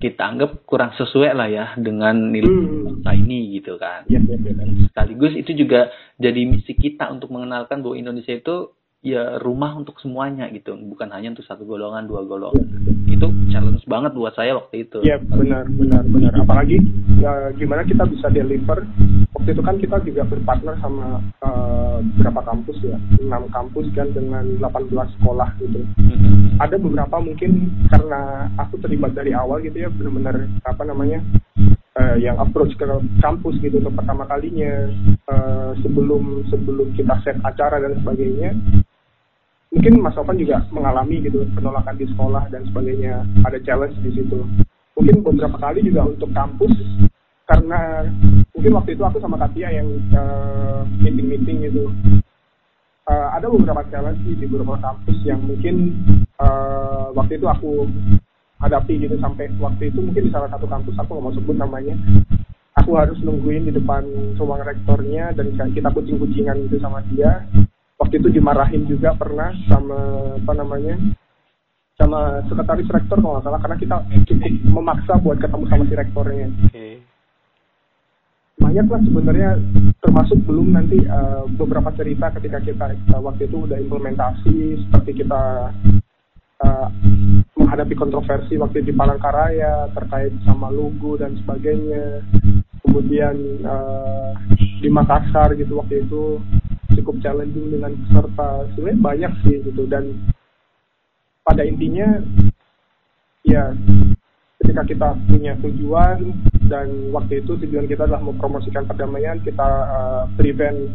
kita 0.00 0.22
anggap 0.24 0.64
kurang 0.64 0.96
sesuai 0.96 1.36
lah 1.36 1.48
ya 1.50 1.66
dengan 1.76 2.16
nilai 2.32 2.48
Hmm. 2.48 3.04
bangsa 3.04 3.10
ini 3.20 3.60
gitu 3.60 3.76
kan. 3.76 4.08
Iya, 4.08 4.16
iya, 4.24 4.36
iya. 4.40 4.64
Sekaligus 4.88 5.36
itu 5.36 5.52
juga 5.52 5.92
jadi 6.16 6.40
misi 6.48 6.72
kita 6.72 7.12
untuk 7.12 7.28
mengenalkan 7.28 7.84
bahwa 7.84 8.00
Indonesia 8.00 8.32
itu 8.32 8.72
ya 9.00 9.40
rumah 9.40 9.72
untuk 9.80 9.96
semuanya 10.04 10.44
gitu, 10.52 10.76
bukan 10.76 11.08
hanya 11.16 11.32
untuk 11.32 11.48
satu 11.48 11.64
golongan, 11.64 12.04
dua 12.04 12.20
golongan. 12.28 12.68
Itu 13.08 13.32
challenge 13.48 13.84
banget 13.88 14.12
buat 14.12 14.36
saya 14.36 14.60
waktu 14.60 14.84
itu. 14.84 15.00
Iya 15.00 15.16
benar 15.24 15.64
benar 15.72 16.04
benar. 16.04 16.32
Apalagi 16.36 16.76
ya, 17.16 17.48
gimana 17.56 17.84
kita 17.88 18.04
bisa 18.04 18.28
deliver. 18.28 18.84
Waktu 19.32 19.56
itu 19.56 19.62
kan 19.64 19.76
kita 19.80 19.96
juga 20.04 20.22
berpartner 20.28 20.76
sama 20.84 21.24
eh, 21.40 21.96
beberapa 22.12 22.44
kampus 22.44 22.76
ya, 22.84 22.96
6 23.24 23.56
kampus 23.56 23.86
kan 23.96 24.12
dengan 24.12 24.44
18 24.60 25.16
sekolah 25.16 25.48
gitu. 25.64 25.80
Mhm. 25.96 26.60
Ada 26.60 26.76
beberapa 26.76 27.16
mungkin 27.24 27.72
karena 27.88 28.52
aku 28.60 28.76
terlibat 28.84 29.16
dari 29.16 29.32
awal 29.32 29.64
gitu 29.64 29.80
ya, 29.80 29.88
benar-benar 29.88 30.44
apa 30.68 30.82
namanya 30.84 31.24
eh, 31.96 32.16
yang 32.20 32.36
approach 32.36 32.76
ke 32.76 32.84
kampus 33.24 33.56
gitu 33.64 33.80
untuk 33.80 33.96
pertama 33.96 34.28
kalinya 34.28 34.92
eh, 35.08 35.70
sebelum 35.80 36.44
sebelum 36.52 36.92
kita 36.94 37.16
set 37.24 37.40
acara 37.40 37.80
dan 37.80 37.96
sebagainya. 38.02 38.52
Mungkin 39.70 40.02
Mas 40.02 40.18
Sofan 40.18 40.34
juga 40.34 40.66
mengalami 40.74 41.22
gitu 41.22 41.46
penolakan 41.54 41.94
di 41.94 42.06
sekolah 42.10 42.50
dan 42.50 42.66
sebagainya. 42.66 43.22
Ada 43.46 43.62
challenge 43.62 43.94
di 44.02 44.10
situ. 44.18 44.42
Mungkin 44.98 45.22
beberapa 45.22 45.56
kali 45.62 45.86
juga 45.86 46.10
untuk 46.10 46.34
kampus 46.34 46.74
karena 47.46 48.06
mungkin 48.50 48.72
waktu 48.74 48.98
itu 48.98 49.02
aku 49.06 49.22
sama 49.22 49.38
Katia 49.38 49.70
yang 49.70 49.88
eh, 50.10 50.82
meeting-meeting 51.06 51.70
gitu. 51.70 51.86
Eh, 53.06 53.28
ada 53.34 53.46
beberapa 53.46 53.86
challenge 53.90 54.22
di 54.26 54.46
beberapa 54.46 54.74
kampus 54.82 55.18
yang 55.22 55.38
mungkin 55.42 55.94
eh, 56.34 57.06
waktu 57.14 57.38
itu 57.38 57.46
aku 57.46 57.86
hadapi 58.60 59.00
gitu 59.00 59.16
sampai 59.18 59.48
waktu 59.56 59.88
itu 59.88 59.98
mungkin 60.04 60.28
di 60.28 60.30
salah 60.30 60.52
satu 60.52 60.68
kampus 60.68 60.92
aku 61.00 61.16
nggak 61.16 61.24
mau 61.24 61.32
sebut 61.32 61.56
namanya 61.56 61.96
aku 62.76 62.92
harus 62.92 63.16
nungguin 63.24 63.64
di 63.64 63.72
depan 63.72 64.04
ruang 64.36 64.60
rektornya 64.60 65.32
dan 65.32 65.48
kita 65.72 65.88
kucing-kucingan 65.88 66.68
gitu 66.68 66.76
sama 66.76 67.00
dia 67.08 67.40
waktu 68.00 68.16
itu 68.16 68.28
dimarahin 68.40 68.88
juga 68.88 69.12
pernah 69.12 69.52
sama 69.68 70.00
apa 70.40 70.52
namanya 70.56 70.96
sama 72.00 72.40
sekretaris 72.48 72.88
rektor 72.88 73.20
kalau 73.20 73.36
nggak 73.36 73.44
salah 73.44 73.60
karena 73.60 73.76
kita 73.76 73.96
cukup 74.24 74.52
memaksa 74.72 75.12
buat 75.20 75.36
ketemu 75.36 75.64
sama 75.68 75.84
si 75.84 75.94
rektornya. 75.94 76.48
Oke. 76.64 76.88
banyak 78.60 78.86
lah 78.92 79.00
sebenarnya 79.00 79.50
termasuk 80.04 80.36
belum 80.44 80.76
nanti 80.76 81.00
eh, 81.00 81.42
beberapa 81.56 81.92
cerita 81.96 82.28
ketika 82.36 82.60
kita 82.60 82.84
eh, 82.92 83.20
waktu 83.20 83.48
itu 83.48 83.68
udah 83.68 83.78
implementasi 83.80 84.84
seperti 84.84 85.24
kita 85.24 85.72
eh, 86.60 86.88
menghadapi 87.56 87.96
kontroversi 87.96 88.60
waktu 88.60 88.84
di 88.84 88.92
Palangkaraya 88.92 89.88
terkait 89.96 90.32
sama 90.44 90.68
logo 90.68 91.16
dan 91.16 91.36
sebagainya. 91.40 92.20
Kemudian 92.84 93.36
eh, 93.64 94.30
di 94.80 94.88
Makassar 94.92 95.56
gitu 95.56 95.80
waktu 95.80 96.04
itu 96.04 96.40
cukup 97.10 97.26
challenging 97.26 97.74
dengan 97.74 97.98
peserta 98.06 98.70
sebenarnya 98.70 99.02
banyak 99.02 99.32
sih 99.42 99.58
gitu. 99.66 99.82
Dan 99.90 100.30
pada 101.42 101.66
intinya 101.66 102.22
ya 103.42 103.74
ketika 104.62 104.86
kita 104.86 105.08
punya 105.26 105.58
tujuan 105.58 106.30
dan 106.70 107.10
waktu 107.10 107.42
itu 107.42 107.58
tujuan 107.66 107.90
kita 107.90 108.06
adalah 108.06 108.22
mempromosikan 108.22 108.86
perdamaian 108.86 109.42
kita 109.42 109.66
uh, 109.90 110.22
prevent 110.38 110.86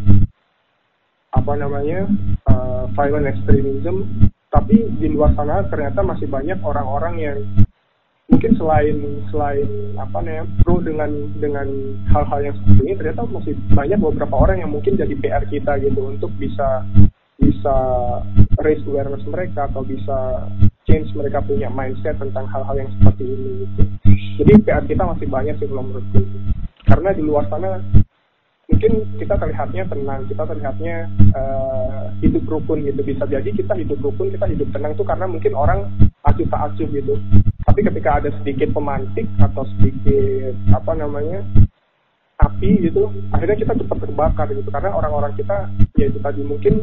apa 1.35 1.53
namanya 1.59 2.07
uh, 2.47 2.87
violent 2.95 3.35
extremism. 3.35 4.07
Tapi 4.47 4.87
di 4.95 5.11
luar 5.11 5.35
sana 5.35 5.67
ternyata 5.67 5.99
masih 5.99 6.31
banyak 6.31 6.63
orang-orang 6.63 7.15
yang 7.19 7.37
mungkin 8.25 8.57
selain 8.57 8.97
selain 9.29 9.69
apa 10.01 10.17
namanya 10.25 10.45
pro 10.65 10.81
dengan 10.81 11.13
dengan 11.37 11.67
hal-hal 12.09 12.39
yang 12.41 12.55
seperti 12.57 12.81
ini 12.81 12.93
ternyata 12.97 13.21
masih 13.29 13.53
banyak 13.77 13.99
beberapa 14.01 14.35
orang 14.35 14.57
yang 14.65 14.71
mungkin 14.73 14.97
jadi 14.97 15.13
PR 15.13 15.45
kita 15.45 15.77
gitu 15.77 16.09
untuk 16.09 16.33
bisa 16.41 16.81
bisa 17.37 17.75
raise 18.65 18.81
awareness 18.89 19.21
mereka 19.29 19.69
atau 19.69 19.85
bisa 19.85 20.49
change 20.89 21.11
mereka 21.13 21.41
punya 21.43 21.69
mindset 21.69 22.17
tentang 22.17 22.49
hal-hal 22.49 22.75
yang 22.77 22.89
seperti 22.97 23.23
ini 23.25 23.49
gitu. 23.65 23.81
Jadi 24.41 24.51
PR 24.63 24.83
kita 24.85 25.03
masih 25.05 25.27
banyak 25.29 25.55
sih 25.61 25.67
kalau 25.69 25.83
menurutku. 25.85 26.21
Karena 26.85 27.09
di 27.11 27.23
luar 27.25 27.45
sana 27.49 27.81
mungkin 28.65 28.91
kita 29.21 29.35
terlihatnya 29.37 29.83
tenang, 29.85 30.21
kita 30.29 30.43
terlihatnya 30.45 30.95
eh, 31.33 32.03
hidup 32.23 32.43
rukun 32.47 32.85
gitu. 32.85 33.01
Bisa 33.01 33.27
jadi 33.27 33.49
kita 33.49 33.73
hidup 33.77 33.99
rukun, 34.01 34.31
kita 34.33 34.45
hidup 34.49 34.69
tenang 34.71 34.93
tuh 34.95 35.05
karena 35.05 35.25
mungkin 35.27 35.53
orang 35.57 35.91
acuh 36.23 36.47
tak 36.47 36.73
acuh 36.73 36.87
gitu. 36.89 37.19
Tapi 37.65 37.79
ketika 37.81 38.21
ada 38.21 38.29
sedikit 38.41 38.69
pemantik 38.71 39.25
atau 39.41 39.65
sedikit 39.75 40.53
apa 40.71 40.93
namanya 40.93 41.41
api 42.39 42.87
gitu, 42.87 43.09
akhirnya 43.33 43.57
kita 43.57 43.73
cepat 43.81 43.97
terbakar 44.05 44.47
gitu. 44.53 44.69
Karena 44.69 44.93
orang-orang 44.93 45.33
kita 45.33 45.73
ya 45.97 46.05
itu 46.07 46.19
tadi 46.21 46.41
mungkin 46.45 46.73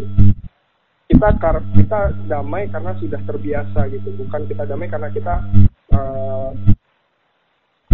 kita 1.06 1.28
kar 1.38 1.62
kita 1.76 2.12
damai 2.26 2.66
karena 2.68 2.98
sudah 2.98 3.20
terbiasa 3.22 3.88
gitu. 3.94 4.10
Bukan 4.18 4.50
kita 4.50 4.66
damai 4.66 4.90
karena 4.90 5.08
kita 5.14 5.34
eh, 5.94 6.50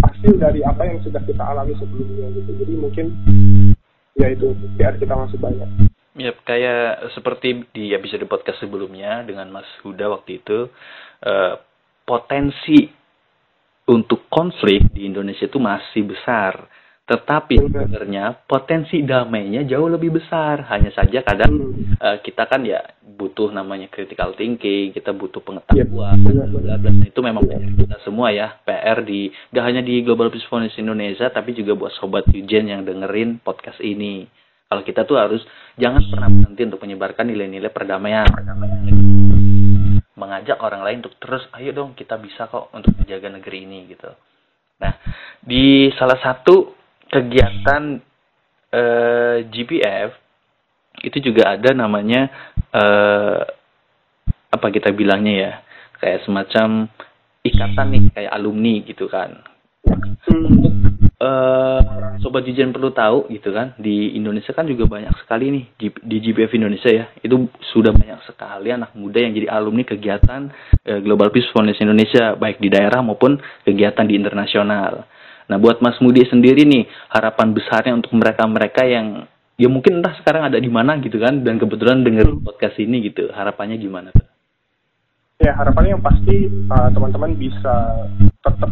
hasil 0.00 0.32
dari 0.40 0.64
apa 0.64 0.82
yang 0.88 0.98
sudah 1.04 1.20
kita 1.22 1.44
alami 1.44 1.76
sebelumnya 1.76 2.32
gitu. 2.40 2.50
Jadi 2.56 2.74
mungkin 2.74 3.06
ya 4.16 4.32
itu 4.32 4.56
PR 4.80 4.96
kita 4.96 5.14
masih 5.14 5.38
banyak. 5.38 5.70
Ya, 6.18 6.34
kayak 6.34 7.14
seperti 7.14 7.62
di 7.70 7.94
episode 7.94 8.26
podcast 8.26 8.58
sebelumnya 8.58 9.22
dengan 9.22 9.54
Mas 9.54 9.70
Huda 9.86 10.10
waktu 10.10 10.42
itu, 10.42 10.66
eh, 11.22 11.54
potensi 12.08 12.88
untuk 13.92 14.32
konflik 14.32 14.88
di 14.88 15.04
Indonesia 15.04 15.44
itu 15.44 15.60
masih 15.60 16.08
besar. 16.08 16.64
Tetapi 17.08 17.56
Benar. 17.56 17.68
sebenarnya 17.68 18.24
potensi 18.44 19.00
damainya 19.00 19.64
jauh 19.64 19.88
lebih 19.88 20.20
besar. 20.20 20.68
Hanya 20.68 20.92
saja 20.92 21.24
kadang 21.24 21.72
eh, 21.96 22.20
kita 22.20 22.44
kan 22.44 22.64
ya 22.68 22.84
butuh 23.00 23.48
namanya 23.48 23.88
critical 23.88 24.36
thinking, 24.36 24.92
kita 24.92 25.16
butuh 25.16 25.40
pengetahuan, 25.40 26.20
Iya, 26.20 26.44
bla 26.52 26.76
bla. 26.76 26.92
Itu 27.08 27.24
memang 27.24 27.48
PR 27.48 27.64
kita 27.64 27.96
semua 28.04 28.28
ya, 28.28 28.60
PR 28.60 29.00
di 29.00 29.32
gak 29.48 29.64
hanya 29.64 29.80
di 29.80 30.04
Global 30.04 30.28
Peace 30.28 30.44
Foundation 30.52 30.84
Indonesia, 30.84 31.32
tapi 31.32 31.56
juga 31.56 31.72
buat 31.72 31.96
sobat 31.96 32.28
Yujen 32.28 32.68
yang 32.68 32.84
dengerin 32.84 33.40
podcast 33.40 33.80
ini. 33.80 34.28
Kalau 34.68 34.84
kita 34.84 35.08
tuh 35.08 35.16
harus 35.16 35.40
jangan 35.80 36.04
pernah 36.12 36.28
berhenti 36.28 36.62
untuk 36.68 36.84
menyebarkan 36.84 37.24
nilai-nilai 37.24 37.72
perdamaian, 37.72 38.28
mengajak 40.18 40.58
orang 40.58 40.82
lain 40.82 40.98
untuk 41.06 41.16
terus, 41.22 41.46
ayo 41.54 41.70
dong 41.70 41.94
kita 41.94 42.18
bisa 42.18 42.50
kok 42.50 42.74
untuk 42.74 42.92
menjaga 42.98 43.30
negeri 43.30 43.64
ini 43.64 43.86
gitu. 43.88 44.10
Nah, 44.82 44.92
di 45.38 45.88
salah 45.94 46.18
satu 46.18 46.74
kegiatan 47.06 48.02
eh, 48.74 49.36
GPF 49.46 50.10
itu 51.06 51.30
juga 51.30 51.54
ada 51.54 51.70
namanya 51.72 52.26
eh, 52.74 53.42
apa 54.48 54.66
kita 54.74 54.90
bilangnya 54.90 55.34
ya 55.38 55.52
kayak 56.02 56.26
semacam 56.26 56.90
ikatan 57.46 57.86
nih 57.94 58.02
kayak 58.12 58.34
alumni 58.34 58.74
gitu 58.82 59.06
kan 59.06 59.38
Hmm. 59.88 60.87
Eh 61.18 61.80
sobat 62.22 62.46
Jijen 62.46 62.70
perlu 62.70 62.94
tahu 62.94 63.26
gitu 63.30 63.50
kan 63.50 63.74
di 63.74 64.14
Indonesia 64.14 64.54
kan 64.54 64.66
juga 64.70 64.86
banyak 64.86 65.10
sekali 65.18 65.50
nih 65.50 65.64
di, 65.74 65.86
di 65.90 66.16
GPF 66.22 66.54
Indonesia 66.54 66.90
ya. 66.90 67.04
Itu 67.18 67.50
sudah 67.74 67.90
banyak 67.90 68.22
sekali 68.22 68.70
anak 68.70 68.94
muda 68.94 69.18
yang 69.18 69.34
jadi 69.34 69.50
alumni 69.50 69.82
kegiatan 69.82 70.50
eh, 70.86 71.00
Global 71.02 71.34
Peace 71.34 71.50
Foundation 71.50 71.90
Indonesia 71.90 72.38
baik 72.38 72.62
di 72.62 72.70
daerah 72.70 73.02
maupun 73.02 73.38
kegiatan 73.66 74.06
di 74.06 74.14
internasional. 74.14 75.06
Nah 75.48 75.56
buat 75.58 75.82
Mas 75.82 75.98
Mudi 75.98 76.22
sendiri 76.28 76.62
nih 76.62 76.86
harapan 77.10 77.50
besarnya 77.50 77.98
untuk 77.98 78.14
mereka-mereka 78.14 78.86
yang 78.86 79.26
ya 79.58 79.66
mungkin 79.66 79.98
entah 79.98 80.14
sekarang 80.22 80.54
ada 80.54 80.58
di 80.62 80.70
mana 80.70 81.02
gitu 81.02 81.18
kan 81.18 81.42
dan 81.42 81.58
kebetulan 81.58 82.06
denger 82.06 82.30
podcast 82.46 82.78
ini 82.78 83.10
gitu. 83.10 83.26
Harapannya 83.34 83.74
gimana 83.74 84.14
ya 85.38 85.54
harapannya 85.54 85.94
yang 85.94 86.02
pasti 86.02 86.50
uh, 86.50 86.90
teman-teman 86.90 87.38
bisa 87.38 87.74
tetap 88.42 88.70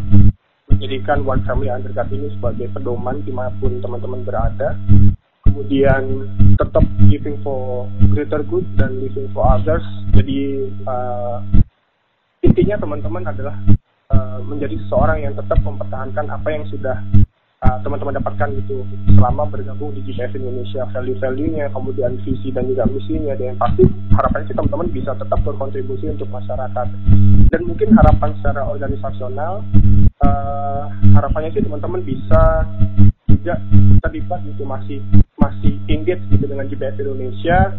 menjadikan 0.77 1.25
One 1.25 1.41
Family 1.41 1.73
Under 1.73 1.89
God 1.89 2.13
ini 2.13 2.29
sebagai 2.37 2.69
pedoman 2.69 3.25
di 3.25 3.33
mana 3.33 3.49
pun 3.57 3.81
teman-teman 3.81 4.21
berada. 4.21 4.77
Kemudian 5.41 6.29
tetap 6.53 6.85
giving 7.09 7.41
for 7.41 7.89
greater 8.13 8.45
good 8.45 8.61
dan 8.77 9.01
living 9.01 9.25
for 9.33 9.41
others. 9.41 9.81
Jadi 10.13 10.69
uh, 10.85 11.41
intinya 12.45 12.77
teman-teman 12.77 13.25
adalah 13.25 13.57
uh, 14.13 14.37
menjadi 14.45 14.77
seseorang 14.85 15.25
yang 15.25 15.33
tetap 15.33 15.57
mempertahankan 15.65 16.29
apa 16.29 16.45
yang 16.53 16.61
sudah 16.69 17.01
uh, 17.65 17.77
teman-teman 17.81 18.21
dapatkan 18.21 18.53
gitu. 18.61 18.85
Selama 19.17 19.49
bergabung 19.49 19.97
di 19.97 20.05
GPF 20.05 20.37
Indonesia 20.37 20.85
value-value-nya 20.93 21.73
kemudian 21.73 22.21
visi 22.21 22.53
dan 22.53 22.69
juga 22.69 22.85
misinya. 22.85 23.33
Dan 23.33 23.57
yang 23.57 23.59
pasti 23.59 23.81
harapannya 24.13 24.45
sih 24.45 24.53
teman-teman 24.53 24.93
bisa 24.93 25.17
tetap 25.17 25.41
berkontribusi 25.41 26.05
untuk 26.05 26.29
masyarakat. 26.29 26.87
Dan 27.49 27.61
mungkin 27.65 27.97
harapan 27.97 28.29
secara 28.37 28.61
organisasional 28.69 29.65
uh, 30.27 30.83
harapannya 31.15 31.55
sih 31.55 31.63
teman-teman 31.63 32.03
bisa 32.03 32.67
juga 33.31 33.57
terlibat 34.03 34.43
gitu 34.43 34.63
masih 34.67 34.99
masih 35.39 35.79
engage 35.87 36.23
gitu 36.31 36.45
dengan 36.45 36.67
GPF 36.67 36.99
Indonesia 36.99 37.71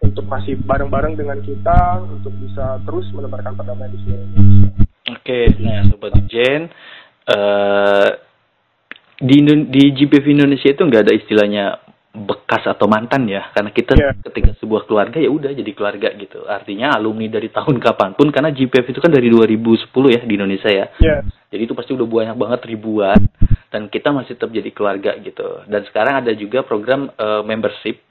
untuk 0.00 0.24
masih 0.26 0.58
bareng-bareng 0.62 1.14
dengan 1.18 1.38
kita 1.42 2.02
untuk 2.06 2.32
bisa 2.40 2.80
terus 2.86 3.06
menebarkan 3.12 3.54
perdamaian 3.58 3.90
di 3.92 3.98
seluruh 4.06 4.24
Indonesia. 4.26 4.70
Oke, 5.10 5.40
nah 5.58 5.80
Sobat 5.90 6.14
Jen, 6.30 6.70
uh, 7.28 8.10
di 9.20 9.36
di 9.68 9.82
GPF 9.92 10.26
Indonesia 10.30 10.70
itu 10.72 10.82
nggak 10.86 11.02
ada 11.04 11.14
istilahnya 11.14 11.64
bekas 12.10 12.66
atau 12.66 12.90
mantan 12.90 13.26
ya. 13.30 13.54
Karena 13.54 13.70
kita 13.70 13.94
yeah. 13.94 14.14
ketika 14.26 14.58
sebuah 14.58 14.84
keluarga 14.90 15.22
ya 15.22 15.30
udah 15.30 15.54
jadi 15.54 15.70
keluarga 15.72 16.10
gitu. 16.18 16.42
Artinya 16.46 16.98
alumni 16.98 17.30
dari 17.30 17.48
tahun 17.48 17.78
kapan 17.78 18.18
pun 18.18 18.28
karena 18.34 18.50
GPF 18.50 18.90
itu 18.90 18.98
kan 18.98 19.14
dari 19.14 19.30
2010 19.30 19.90
ya 20.10 20.20
di 20.26 20.34
Indonesia 20.34 20.70
ya. 20.70 20.86
Yeah. 20.98 21.22
jadi 21.50 21.66
itu 21.70 21.74
pasti 21.74 21.94
udah 21.94 22.06
banyak 22.06 22.36
banget 22.38 22.60
ribuan 22.66 23.18
dan 23.70 23.86
kita 23.86 24.10
masih 24.10 24.34
tetap 24.34 24.50
jadi 24.50 24.70
keluarga 24.74 25.14
gitu. 25.22 25.62
Dan 25.70 25.86
sekarang 25.86 26.26
ada 26.26 26.34
juga 26.34 26.66
program 26.66 27.10
uh, 27.14 27.46
membership. 27.46 28.02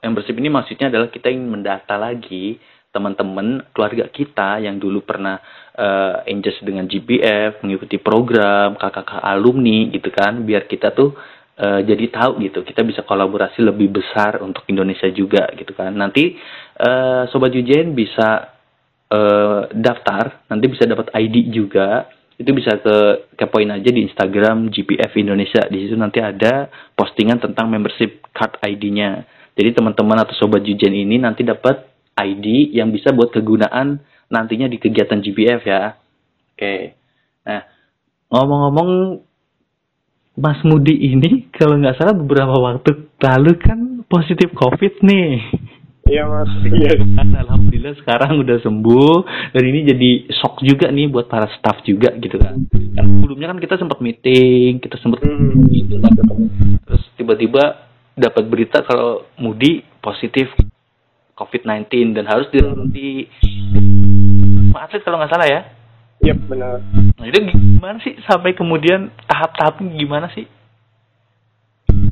Membership 0.00 0.38
ini 0.38 0.48
maksudnya 0.48 0.88
adalah 0.88 1.12
kita 1.12 1.28
ingin 1.28 1.50
mendata 1.50 1.98
lagi 1.98 2.56
teman-teman 2.90 3.62
keluarga 3.70 4.10
kita 4.10 4.58
yang 4.58 4.82
dulu 4.82 5.02
pernah 5.06 5.38
uh, 5.78 6.26
engage 6.26 6.58
dengan 6.62 6.90
GPF 6.90 7.62
mengikuti 7.62 8.02
program 8.02 8.74
kakak-kakak 8.74 9.22
alumni 9.22 9.90
gitu 9.90 10.10
kan. 10.10 10.42
Biar 10.42 10.66
kita 10.66 10.94
tuh 10.94 11.14
uh, 11.60 11.80
jadi 11.84 12.08
tahu 12.08 12.40
gitu. 12.40 12.64
Kita 12.64 12.80
bisa 12.80 13.04
kolaborasi 13.04 13.60
lebih 13.60 13.92
besar 13.92 14.40
untuk 14.40 14.64
Indonesia 14.72 15.06
juga 15.12 15.52
gitu 15.52 15.76
kan. 15.76 15.92
Nanti 15.92 16.34
uh, 16.80 17.28
sobat 17.28 17.52
Jujen 17.52 17.92
bisa 17.92 18.56
uh, 19.12 19.68
daftar 19.70 20.48
nanti 20.48 20.66
bisa 20.72 20.88
dapat 20.88 21.12
ID 21.12 21.52
juga. 21.52 22.08
Itu 22.40 22.56
bisa 22.56 22.80
ke 22.80 23.28
kepoin 23.36 23.68
aja 23.68 23.92
di 23.92 24.08
Instagram 24.08 24.72
GPF 24.72 25.12
Indonesia. 25.20 25.68
Di 25.68 25.84
situ 25.84 25.92
nanti 25.92 26.24
ada 26.24 26.72
postingan 26.96 27.36
tentang 27.36 27.68
membership 27.68 28.24
card 28.32 28.56
ID-nya 28.64 29.28
jadi 29.60 29.76
teman-teman 29.76 30.24
atau 30.24 30.32
sobat 30.40 30.64
Jujen 30.64 30.96
ini 30.96 31.20
nanti 31.20 31.44
dapat 31.44 31.84
ID 32.16 32.72
yang 32.72 32.88
bisa 32.88 33.12
buat 33.12 33.28
kegunaan 33.28 34.00
nantinya 34.32 34.64
di 34.64 34.80
kegiatan 34.80 35.20
GPF 35.20 35.60
ya. 35.68 36.00
Oke. 36.56 36.96
Nah 37.44 37.68
ngomong-ngomong 38.32 39.20
Mas 40.40 40.56
Mudi 40.64 40.96
ini 40.96 41.52
kalau 41.52 41.76
nggak 41.76 42.00
salah 42.00 42.16
beberapa 42.16 42.56
waktu 42.56 43.12
lalu 43.20 43.52
kan 43.60 44.00
positif 44.08 44.48
COVID 44.56 45.04
nih. 45.04 45.28
Iya 46.08 46.24
mas. 46.26 46.48
Iya. 46.64 46.96
Alhamdulillah 47.44 47.94
sekarang 48.00 48.40
udah 48.40 48.56
sembuh 48.64 49.14
dan 49.52 49.62
ini 49.62 49.84
jadi 49.84 50.10
shock 50.32 50.64
juga 50.64 50.88
nih 50.88 51.12
buat 51.12 51.28
para 51.28 51.46
staff 51.60 51.84
juga 51.84 52.16
gitu 52.16 52.40
kan. 52.40 52.56
Kan 52.72 53.04
sebelumnya 53.20 53.52
kan 53.52 53.60
kita 53.60 53.76
sempat 53.76 54.00
meeting, 54.00 54.80
kita 54.80 54.96
sempat 54.98 55.22
hmm. 55.22 55.70
gitu 55.70 56.00
kan. 56.00 56.12
Terus 56.88 57.04
tiba-tiba 57.20 57.86
dapat 58.16 58.44
berita 58.48 58.80
kalau 58.82 59.28
Mudi 59.36 59.84
positif 60.00 60.48
COVID-19 61.36 62.16
dan 62.16 62.24
harus 62.24 62.48
dirawati. 62.48 63.28
Hmm. 63.76 64.72
Atlet 64.72 65.04
kalau 65.04 65.20
nggak 65.20 65.32
salah 65.36 65.46
ya. 65.46 65.60
Iya 66.20 66.36
yep, 66.36 66.38
benar. 66.52 66.84
Nah 67.16 67.26
itu 67.26 67.38
gimana 67.48 67.96
sih 68.04 68.12
sampai 68.28 68.52
kemudian 68.52 69.08
tahap-tahapnya 69.24 69.96
gimana 69.96 70.28
sih? 70.36 70.44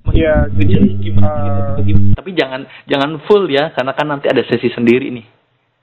Iya, 0.09 0.49
jadi 0.57 0.75
uh, 1.21 1.77
tapi 2.16 2.33
jangan 2.33 2.64
jangan 2.88 3.21
full 3.29 3.47
ya 3.53 3.71
karena 3.77 3.92
kan 3.92 4.09
nanti 4.09 4.27
ada 4.33 4.40
sesi 4.49 4.73
sendiri 4.73 5.12
nih. 5.12 5.27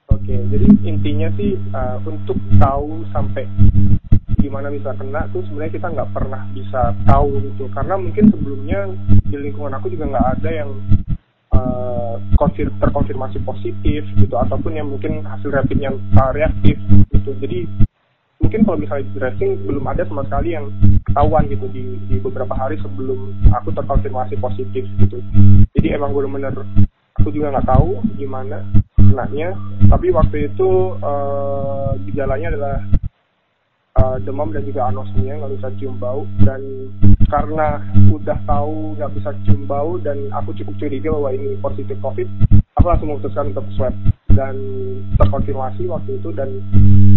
Oke, 0.10 0.34
okay, 0.34 0.40
jadi 0.50 0.66
intinya 0.90 1.30
sih 1.38 1.54
uh, 1.74 2.02
untuk 2.02 2.38
tahu 2.58 3.06
sampai 3.14 3.46
gimana 4.42 4.70
bisa 4.70 4.94
kena 4.94 5.26
tuh 5.34 5.42
sebenarnya 5.50 5.74
kita 5.74 5.88
nggak 5.90 6.12
pernah 6.14 6.42
bisa 6.54 6.94
tahu 7.10 7.42
gitu 7.42 7.66
karena 7.74 7.98
mungkin 7.98 8.30
sebelumnya 8.30 8.80
di 9.26 9.38
lingkungan 9.42 9.74
aku 9.74 9.90
juga 9.90 10.06
nggak 10.14 10.28
ada 10.38 10.50
yang 10.54 10.70
uh, 11.50 12.22
terkonfirmasi 12.78 13.42
positif 13.42 14.06
gitu 14.06 14.36
ataupun 14.38 14.78
yang 14.78 14.86
mungkin 14.86 15.26
hasil 15.26 15.50
rapidnya 15.50 15.90
uh, 16.22 16.30
reaktif 16.30 16.78
gitu 17.10 17.34
jadi 17.42 17.66
mungkin 18.46 18.62
kalau 18.62 18.78
misalnya 18.78 19.10
di 19.10 19.14
dressing 19.18 19.52
belum 19.66 19.90
ada 19.90 20.06
sama 20.06 20.22
sekali 20.30 20.54
yang 20.54 20.70
ketahuan 21.10 21.50
gitu 21.50 21.66
di, 21.74 21.98
di 22.06 22.22
beberapa 22.22 22.54
hari 22.54 22.78
sebelum 22.78 23.34
aku 23.50 23.74
terkonfirmasi 23.74 24.38
positif 24.38 24.86
gitu. 25.02 25.18
Jadi 25.74 25.88
emang 25.98 26.14
benar-benar 26.14 26.54
aku 27.18 27.34
juga 27.34 27.58
nggak 27.58 27.66
tahu 27.66 28.06
gimana 28.22 28.62
kenanya 28.94 29.58
tapi 29.90 30.14
waktu 30.14 30.54
itu 30.54 30.94
uh, 31.02 31.98
gejalanya 32.06 32.54
adalah 32.54 32.78
uh, 33.98 34.18
demam 34.22 34.54
dan 34.54 34.62
juga 34.62 34.94
anosmia 34.94 35.42
nggak 35.42 35.54
bisa 35.58 35.68
cium 35.82 35.98
bau. 35.98 36.30
Dan 36.46 36.94
karena 37.26 37.82
udah 38.14 38.38
tahu 38.46 38.94
nggak 39.02 39.14
bisa 39.18 39.34
cium 39.50 39.66
bau 39.66 39.98
dan 39.98 40.30
aku 40.38 40.54
cukup 40.62 40.78
curiga 40.78 41.10
bahwa 41.10 41.34
ini 41.34 41.58
positif 41.66 41.98
covid 41.98 42.30
aku 42.78 42.86
langsung 42.86 43.10
memutuskan 43.10 43.50
untuk 43.50 43.66
swab 43.74 43.96
dan 44.36 44.56
terkonfirmasi 45.18 45.88
waktu 45.88 46.20
itu 46.20 46.30
dan 46.36 46.60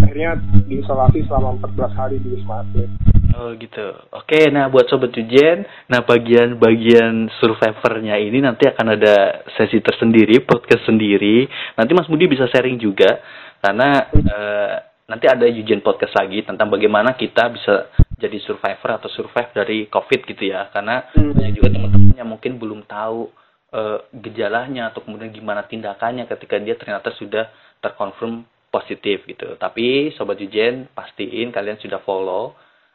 akhirnya 0.09 0.41
diisolasi 0.65 1.29
selama 1.29 1.61
14 1.61 2.01
hari 2.01 2.17
di 2.25 2.33
Wisma 2.33 2.65
Atlet. 2.65 2.89
Oh 3.37 3.53
gitu. 3.55 3.93
Oke, 4.17 4.49
nah 4.49 4.73
buat 4.73 4.89
sobat 4.89 5.13
Jujen, 5.13 5.69
nah 5.85 6.01
bagian-bagian 6.01 7.29
survivornya 7.37 8.17
ini 8.17 8.41
nanti 8.41 8.65
akan 8.65 8.97
ada 8.97 9.45
sesi 9.53 9.85
tersendiri, 9.85 10.41
podcast 10.49 10.89
sendiri. 10.89 11.45
Nanti 11.77 11.93
Mas 11.93 12.09
Budi 12.09 12.25
bisa 12.25 12.49
sharing 12.49 12.81
juga 12.81 13.21
karena 13.61 14.09
uh, 14.11 14.75
nanti 15.13 15.29
ada 15.29 15.45
Jujen 15.45 15.85
podcast 15.85 16.17
lagi 16.17 16.41
tentang 16.41 16.73
bagaimana 16.73 17.13
kita 17.15 17.53
bisa 17.53 17.93
jadi 18.17 18.41
survivor 18.43 18.97
atau 18.97 19.13
survive 19.13 19.53
dari 19.53 19.87
COVID 19.93 20.21
gitu 20.25 20.49
ya. 20.49 20.73
Karena 20.73 21.05
hmm. 21.13 21.37
banyak 21.37 21.53
juga 21.53 21.69
teman-teman 21.77 22.17
yang 22.17 22.29
mungkin 22.33 22.57
belum 22.57 22.89
tahu 22.89 23.29
uh, 23.77 24.09
gejalanya 24.19 24.89
atau 24.91 25.05
kemudian 25.05 25.31
gimana 25.31 25.69
tindakannya 25.69 26.25
ketika 26.25 26.57
dia 26.59 26.75
ternyata 26.81 27.13
sudah 27.15 27.53
terkonfirm 27.85 28.49
positif 28.69 29.25
gitu. 29.25 29.57
Tapi 29.57 30.13
sobat 30.15 30.41
Jujen 30.41 30.89
pastiin 30.93 31.53
kalian 31.53 31.81
sudah 31.81 32.01
follow 32.05 32.53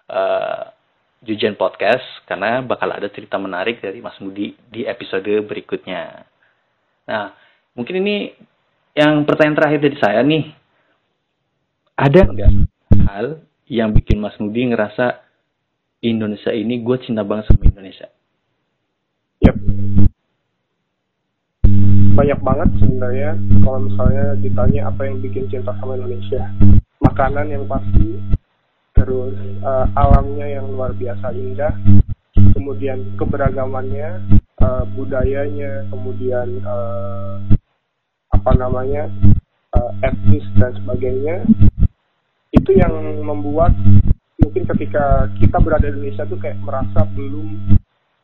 uh, 0.09 0.63
Jujen 1.23 1.55
Podcast 1.55 2.03
karena 2.27 2.59
bakal 2.62 2.91
ada 2.91 3.07
cerita 3.09 3.39
menarik 3.39 3.79
dari 3.79 4.03
Mas 4.03 4.17
Mudi 4.19 4.53
di 4.69 4.83
episode 4.83 5.29
berikutnya. 5.47 6.27
Nah, 7.07 7.31
mungkin 7.73 8.03
ini 8.03 8.36
yang 8.93 9.25
pertanyaan 9.25 9.57
terakhir 9.57 9.79
dari 9.81 9.97
saya 9.97 10.19
nih. 10.21 10.45
Ada 11.93 12.25
nggak 12.25 12.51
hal 13.05 13.27
yang 13.69 13.93
bikin 13.93 14.19
Mas 14.19 14.36
Mudi 14.41 14.65
ngerasa 14.69 15.21
Indonesia 16.03 16.51
ini 16.51 16.83
gue 16.83 16.97
cinta 17.05 17.23
banget 17.23 17.47
sama 17.47 17.69
Indonesia? 17.69 18.09
Yep 19.39 19.72
banyak 22.13 22.39
banget 22.45 22.69
sebenarnya 22.78 23.32
kalau 23.65 23.80
misalnya 23.89 24.26
ditanya 24.38 24.82
apa 24.93 25.02
yang 25.10 25.17
bikin 25.19 25.49
cinta 25.49 25.73
sama 25.82 25.97
Indonesia. 25.97 26.45
Makanan 27.02 27.52
yang 27.52 27.65
pasti 27.65 28.21
terus 28.93 29.36
uh, 29.65 29.89
alamnya 29.97 30.47
yang 30.62 30.69
luar 30.69 30.93
biasa 30.93 31.34
indah 31.34 31.73
kemudian 32.54 33.17
keberagamannya 33.17 34.21
uh, 34.62 34.86
budayanya 34.93 35.84
kemudian 35.89 36.62
uh, 36.63 37.41
apa 38.32 38.52
namanya 38.56 39.10
uh, 39.76 39.91
etnis 40.06 40.45
dan 40.62 40.71
sebagainya 40.78 41.43
itu 42.54 42.71
yang 42.78 42.93
membuat 43.26 43.73
mungkin 44.39 44.63
ketika 44.78 45.28
kita 45.41 45.58
berada 45.58 45.89
di 45.89 45.97
Indonesia 45.97 46.30
tuh 46.30 46.38
kayak 46.38 46.62
merasa 46.62 47.02
belum 47.17 47.76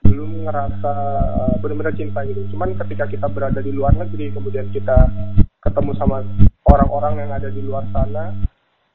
belum 0.10 0.50
ngerasa 0.50 0.94
uh, 1.38 1.56
benar-benar 1.62 1.94
cinta 1.94 2.26
gitu. 2.26 2.42
Cuman 2.58 2.74
ketika 2.82 3.06
kita 3.06 3.30
berada 3.30 3.62
di 3.62 3.70
luar 3.70 3.94
negeri, 3.94 4.34
kemudian 4.34 4.74
kita 4.74 5.06
ketemu 5.62 5.92
sama 6.02 6.26
orang-orang 6.66 7.14
yang 7.22 7.32
ada 7.38 7.50
di 7.54 7.62
luar 7.62 7.86
sana 7.94 8.34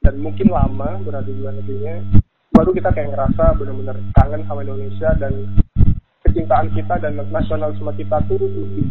dan 0.03 0.15
mungkin 0.19 0.51
lama 0.51 0.99
berada 1.07 1.31
di 1.31 1.39
luar 1.39 1.55
negerinya, 1.55 2.03
baru 2.51 2.71
kita 2.75 2.91
kayak 2.91 3.15
ngerasa 3.15 3.55
benar-benar 3.57 3.97
kangen 4.19 4.43
sama 4.51 4.67
Indonesia 4.67 5.11
dan 5.17 5.33
kecintaan 6.25 6.69
kita 6.75 6.99
dan 6.99 7.15
nasionalisme 7.31 7.95
kita 7.95 8.19
tuh 8.27 8.43
lebih, 8.43 8.91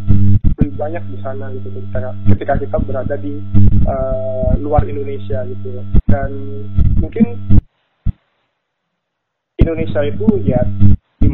lebih 0.56 0.74
banyak 0.80 1.04
di 1.12 1.18
sana 1.20 1.52
gitu 1.52 1.68
ketika, 1.68 2.10
ketika 2.32 2.54
kita 2.56 2.76
berada 2.80 3.14
di 3.20 3.36
uh, 3.84 4.56
luar 4.64 4.80
Indonesia 4.88 5.44
gitu 5.44 5.82
dan 6.08 6.30
mungkin 7.02 7.58
Indonesia 9.60 10.00
itu 10.08 10.26
ya 10.40 10.60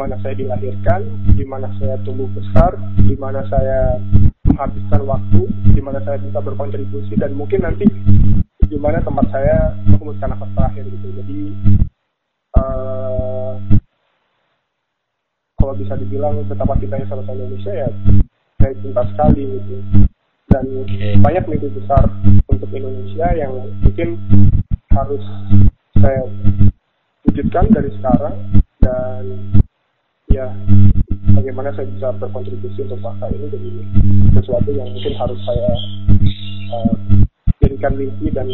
mana 0.00 0.16
saya 0.24 0.32
dilahirkan, 0.32 1.04
di 1.36 1.44
mana 1.44 1.68
saya 1.76 2.00
tumbuh 2.00 2.24
besar, 2.32 2.72
di 3.04 3.12
mana 3.20 3.44
saya 3.52 4.00
menghabiskan 4.48 5.04
waktu, 5.04 5.44
di 5.76 5.80
mana 5.84 6.00
saya 6.08 6.16
bisa 6.16 6.40
berkontribusi 6.40 7.20
dan 7.20 7.36
mungkin 7.36 7.60
nanti 7.68 7.84
di 8.64 8.78
mana 8.80 9.04
tempat 9.04 9.28
saya 9.28 9.76
menghembuskan 9.84 10.32
nafas 10.32 10.48
terakhir 10.56 10.88
gitu. 10.88 11.08
Jadi 11.20 11.40
uh, 12.56 13.60
kalau 15.60 15.76
bisa 15.76 16.00
dibilang 16.00 16.40
betapa 16.48 16.80
cintanya 16.80 17.04
sama 17.04 17.28
Indonesia 17.28 17.72
ya 17.76 17.88
saya 18.56 18.72
cinta 18.80 19.04
sekali 19.12 19.44
gitu. 19.44 19.76
Dan 20.50 20.64
banyak 21.22 21.44
mimpi 21.46 21.68
besar 21.76 22.10
untuk 22.48 22.72
Indonesia 22.72 23.28
yang 23.36 23.54
mungkin 23.84 24.18
harus 24.90 25.22
saya 26.00 26.26
wujudkan 27.28 27.70
dari 27.70 27.90
sekarang 28.00 28.34
dan 28.82 29.22
ya 30.30 30.46
bagaimana 31.34 31.74
saya 31.74 31.86
bisa 31.90 32.14
berkontribusi 32.16 32.86
untuk 32.86 33.02
bangsa 33.02 33.26
ini 33.34 33.46
jadi 33.50 33.70
sesuatu 34.40 34.70
yang 34.70 34.88
mungkin 34.90 35.14
harus 35.18 35.40
saya 35.42 35.70
uh, 36.74 36.94
jadikan 37.60 37.92
mimpi 37.98 38.30
dan 38.32 38.46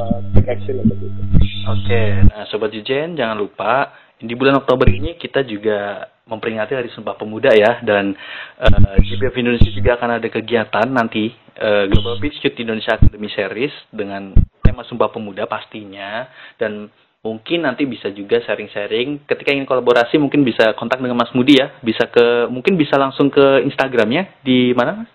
uh, 0.00 0.18
take 0.34 0.48
action 0.48 0.80
untuk 0.82 0.98
itu. 1.02 1.22
Oke, 1.68 2.02
nah 2.32 2.48
Sobat 2.48 2.72
Jujen 2.72 3.18
jangan 3.18 3.36
lupa 3.36 3.92
di 4.18 4.34
bulan 4.34 4.58
Oktober 4.58 4.88
ini 4.90 5.14
kita 5.14 5.46
juga 5.46 6.10
memperingati 6.26 6.74
Hari 6.74 6.90
Sumpah 6.92 7.14
Pemuda 7.14 7.54
ya 7.54 7.80
dan 7.86 8.12
uh, 8.60 8.96
Indonesia 9.38 9.70
juga 9.70 9.96
akan 9.96 10.18
ada 10.18 10.28
kegiatan 10.28 10.86
nanti 10.90 11.30
uh, 11.58 11.86
Global 11.86 12.18
Pitch 12.18 12.42
Youth 12.42 12.58
Indonesia 12.58 12.98
Academy 12.98 13.30
Series 13.30 13.72
dengan 13.94 14.34
tema 14.60 14.82
Sumpah 14.84 15.08
Pemuda 15.14 15.46
pastinya 15.46 16.26
dan 16.58 16.90
mungkin 17.28 17.68
nanti 17.68 17.84
bisa 17.84 18.08
juga 18.08 18.40
sharing-sharing. 18.40 19.28
Ketika 19.28 19.52
ingin 19.52 19.68
kolaborasi 19.68 20.16
mungkin 20.16 20.40
bisa 20.48 20.72
kontak 20.72 21.04
dengan 21.04 21.20
Mas 21.20 21.32
Mudi 21.36 21.60
ya. 21.60 21.76
Bisa 21.84 22.08
ke 22.08 22.48
mungkin 22.48 22.80
bisa 22.80 22.96
langsung 22.96 23.28
ke 23.28 23.60
Instagramnya 23.68 24.40
di 24.40 24.72
mana 24.72 25.04
Mas? 25.04 25.10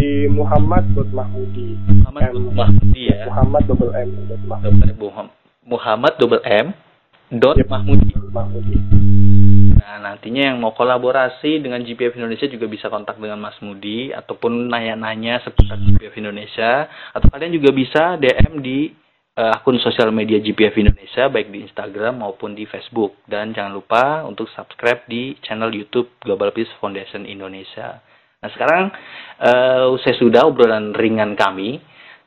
di 0.00 0.24
Muhammad 0.32 0.88
Mahmudi. 0.96 1.76
Muhammad 1.84 2.32
Mahmudi 2.56 3.02
ya. 3.12 3.28
Muhammad 3.28 3.62
double 3.68 3.92
M 3.92 4.08
Muhammad 5.68 6.12
double 6.16 6.40
M 6.40 6.66
dot 7.28 7.60
Mahmudi. 7.68 8.16
Mahmudi. 8.32 8.76
Nah, 9.76 9.96
nantinya 10.02 10.50
yang 10.54 10.58
mau 10.62 10.72
kolaborasi 10.72 11.62
dengan 11.62 11.82
GPF 11.82 12.14
Indonesia 12.14 12.46
juga 12.46 12.66
bisa 12.70 12.86
kontak 12.86 13.18
dengan 13.18 13.42
Mas 13.42 13.58
Mudi 13.58 14.14
ataupun 14.14 14.70
nanya-nanya 14.70 15.42
seputar 15.42 15.78
GPF 15.78 16.14
Indonesia. 16.16 16.88
Atau 17.12 17.28
kalian 17.28 17.54
juga 17.54 17.70
bisa 17.74 18.16
DM 18.16 18.62
di 18.62 18.90
uh, 19.40 19.56
akun 19.56 19.80
sosial 19.80 20.12
media 20.12 20.36
GPF 20.36 20.76
Indonesia 20.76 21.32
baik 21.32 21.48
di 21.48 21.64
Instagram 21.64 22.20
maupun 22.20 22.52
di 22.52 22.68
Facebook 22.68 23.24
dan 23.24 23.56
jangan 23.56 23.72
lupa 23.72 24.28
untuk 24.28 24.52
subscribe 24.52 25.08
di 25.08 25.40
channel 25.40 25.72
YouTube 25.72 26.20
Global 26.20 26.52
Peace 26.52 26.68
Foundation 26.76 27.24
Indonesia. 27.24 28.04
Nah, 28.44 28.50
sekarang 28.52 28.92
uh, 29.40 29.96
usai 29.96 30.20
sudah 30.20 30.44
obrolan 30.44 30.92
ringan 30.92 31.32
kami 31.40 31.80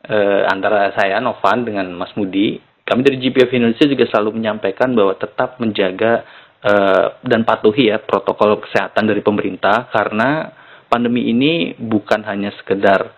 uh, 0.09 0.49
antara 0.49 0.89
saya 0.97 1.21
Novan 1.21 1.69
dengan 1.69 1.93
Mas 1.93 2.17
Mudi. 2.17 2.57
Kami 2.83 2.99
dari 3.05 3.21
GPF 3.21 3.53
Indonesia 3.53 3.85
juga 3.85 4.09
selalu 4.09 4.41
menyampaikan 4.41 4.91
bahwa 4.91 5.13
tetap 5.15 5.61
menjaga 5.61 6.25
Eh, 6.63 7.07
dan 7.27 7.43
patuhi 7.43 7.91
ya 7.91 7.99
protokol 7.99 8.63
kesehatan 8.63 9.03
dari 9.03 9.19
pemerintah 9.19 9.91
karena 9.91 10.47
pandemi 10.87 11.27
ini 11.27 11.75
bukan 11.75 12.23
hanya 12.23 12.55
sekedar 12.55 13.11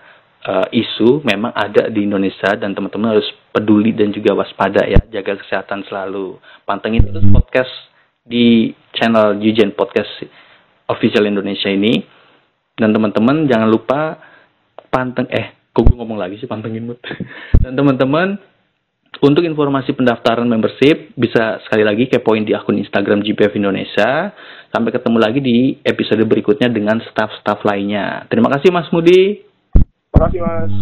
uh, 0.45 0.67
isu, 0.69 1.25
memang 1.25 1.51
ada 1.51 1.89
di 1.89 2.05
Indonesia 2.05 2.53
dan 2.55 2.71
teman-teman 2.77 3.17
harus 3.17 3.27
peduli 3.51 3.91
dan 3.91 4.13
juga 4.13 4.37
waspada 4.37 4.85
ya, 4.85 5.01
jaga 5.09 5.41
kesehatan 5.41 5.83
selalu. 5.89 6.37
Pantengin 6.63 7.03
terus 7.05 7.25
podcast 7.29 7.73
di 8.25 8.73
channel 8.97 9.37
Yujen 9.41 9.73
Podcast 9.73 10.09
Official 10.89 11.29
Indonesia 11.29 11.69
ini 11.69 12.01
dan 12.77 12.93
teman-teman 12.93 13.45
jangan 13.45 13.69
lupa 13.69 14.17
panteng 14.89 15.29
eh 15.29 15.69
kok 15.69 15.85
gue 15.85 15.95
ngomong 15.95 16.17
lagi 16.17 16.41
sih 16.41 16.49
pantengin 16.49 16.89
mood 16.89 16.99
dan 17.63 17.77
teman-teman 17.77 18.39
untuk 19.23 19.47
informasi 19.47 19.95
pendaftaran 19.95 20.43
membership, 20.43 21.15
bisa 21.15 21.63
sekali 21.63 21.87
lagi 21.87 22.11
kepoin 22.11 22.43
di 22.43 22.51
akun 22.51 22.75
Instagram 22.75 23.23
GPF 23.23 23.55
Indonesia. 23.55 24.35
Sampai 24.75 24.91
ketemu 24.91 25.17
lagi 25.23 25.39
di 25.39 25.79
episode 25.87 26.19
berikutnya 26.27 26.67
dengan 26.67 26.99
staff-staff 26.99 27.63
lainnya. 27.63 28.27
Terima 28.27 28.51
kasih 28.51 28.75
Mas 28.75 28.91
Mudi. 28.91 29.44
Terima 30.15 30.31
kasih 30.31 30.41
Mas. 30.47 30.73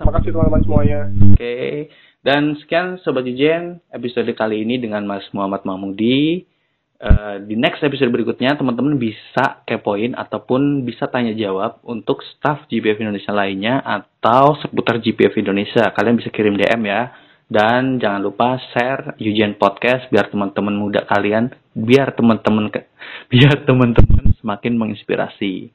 Terima 0.00 0.12
kasih 0.16 0.30
teman-teman 0.32 0.62
semuanya. 0.64 1.00
Oke. 1.36 1.92
Dan 2.24 2.56
sekian 2.64 2.96
Sobat 3.04 3.28
Jijen, 3.28 3.76
episode 3.92 4.32
kali 4.32 4.64
ini 4.64 4.80
dengan 4.80 5.04
Mas 5.04 5.28
Muhammad 5.36 5.68
Mahmudi. 5.68 6.48
Uh, 6.96 7.44
di 7.44 7.60
next 7.60 7.84
episode 7.84 8.08
berikutnya 8.08 8.56
teman-teman 8.56 8.96
bisa 8.96 9.60
kepoin 9.68 10.16
ataupun 10.16 10.88
bisa 10.88 11.12
tanya 11.12 11.36
jawab 11.36 11.84
untuk 11.84 12.24
staff 12.24 12.64
GPF 12.72 13.04
Indonesia 13.04 13.36
lainnya 13.36 13.84
atau 13.84 14.56
seputar 14.64 14.96
GPF 14.96 15.36
Indonesia. 15.36 15.92
Kalian 15.92 16.16
bisa 16.16 16.32
kirim 16.32 16.56
DM 16.56 16.80
ya 16.88 17.12
dan 17.52 18.00
jangan 18.00 18.24
lupa 18.24 18.56
share 18.72 19.12
Yujian 19.20 19.60
Podcast 19.60 20.08
biar 20.08 20.32
teman-teman 20.32 20.72
muda 20.72 21.04
kalian, 21.04 21.52
biar 21.76 22.16
teman-teman 22.16 22.72
biar 23.32 23.60
teman-teman 23.60 24.32
semakin 24.40 24.72
menginspirasi. 24.72 25.68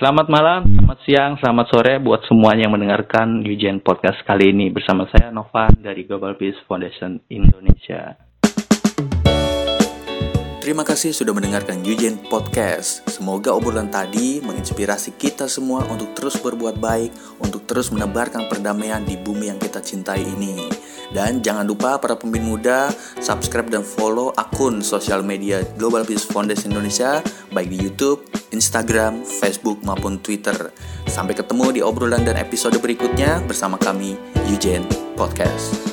Selamat 0.00 0.24
malam, 0.32 0.64
selamat 0.72 0.98
siang, 1.04 1.32
selamat 1.36 1.66
sore 1.68 2.00
buat 2.00 2.24
semuanya 2.24 2.64
yang 2.64 2.72
mendengarkan 2.72 3.44
Yujian 3.44 3.84
Podcast 3.84 4.24
kali 4.24 4.48
ini 4.48 4.72
bersama 4.72 5.04
saya 5.12 5.28
Novan 5.28 5.84
dari 5.84 6.08
Global 6.08 6.32
Peace 6.40 6.56
Foundation 6.64 7.20
Indonesia. 7.28 8.16
Terima 10.62 10.86
kasih 10.86 11.10
sudah 11.10 11.34
mendengarkan 11.34 11.82
Yujen 11.82 12.22
Podcast. 12.30 13.02
Semoga 13.10 13.50
obrolan 13.50 13.90
tadi 13.90 14.38
menginspirasi 14.46 15.18
kita 15.18 15.50
semua 15.50 15.82
untuk 15.90 16.14
terus 16.14 16.38
berbuat 16.38 16.78
baik, 16.78 17.10
untuk 17.42 17.66
terus 17.66 17.90
menebarkan 17.90 18.46
perdamaian 18.46 19.02
di 19.02 19.18
bumi 19.18 19.50
yang 19.50 19.58
kita 19.58 19.82
cintai 19.82 20.22
ini. 20.22 20.70
Dan 21.10 21.42
jangan 21.42 21.66
lupa 21.66 21.98
para 21.98 22.14
pemimpin 22.14 22.46
muda, 22.46 22.94
subscribe 23.18 23.74
dan 23.74 23.82
follow 23.82 24.30
akun 24.38 24.86
sosial 24.86 25.26
media 25.26 25.66
Global 25.74 26.06
Peace 26.06 26.30
Foundation 26.30 26.70
Indonesia, 26.70 27.26
baik 27.50 27.66
di 27.66 27.82
YouTube, 27.82 28.22
Instagram, 28.54 29.26
Facebook, 29.26 29.82
maupun 29.82 30.22
Twitter. 30.22 30.70
Sampai 31.10 31.34
ketemu 31.34 31.74
di 31.74 31.80
obrolan 31.82 32.22
dan 32.22 32.38
episode 32.38 32.78
berikutnya 32.78 33.42
bersama 33.50 33.74
kami, 33.82 34.14
Yujen 34.46 34.86
Podcast. 35.18 35.91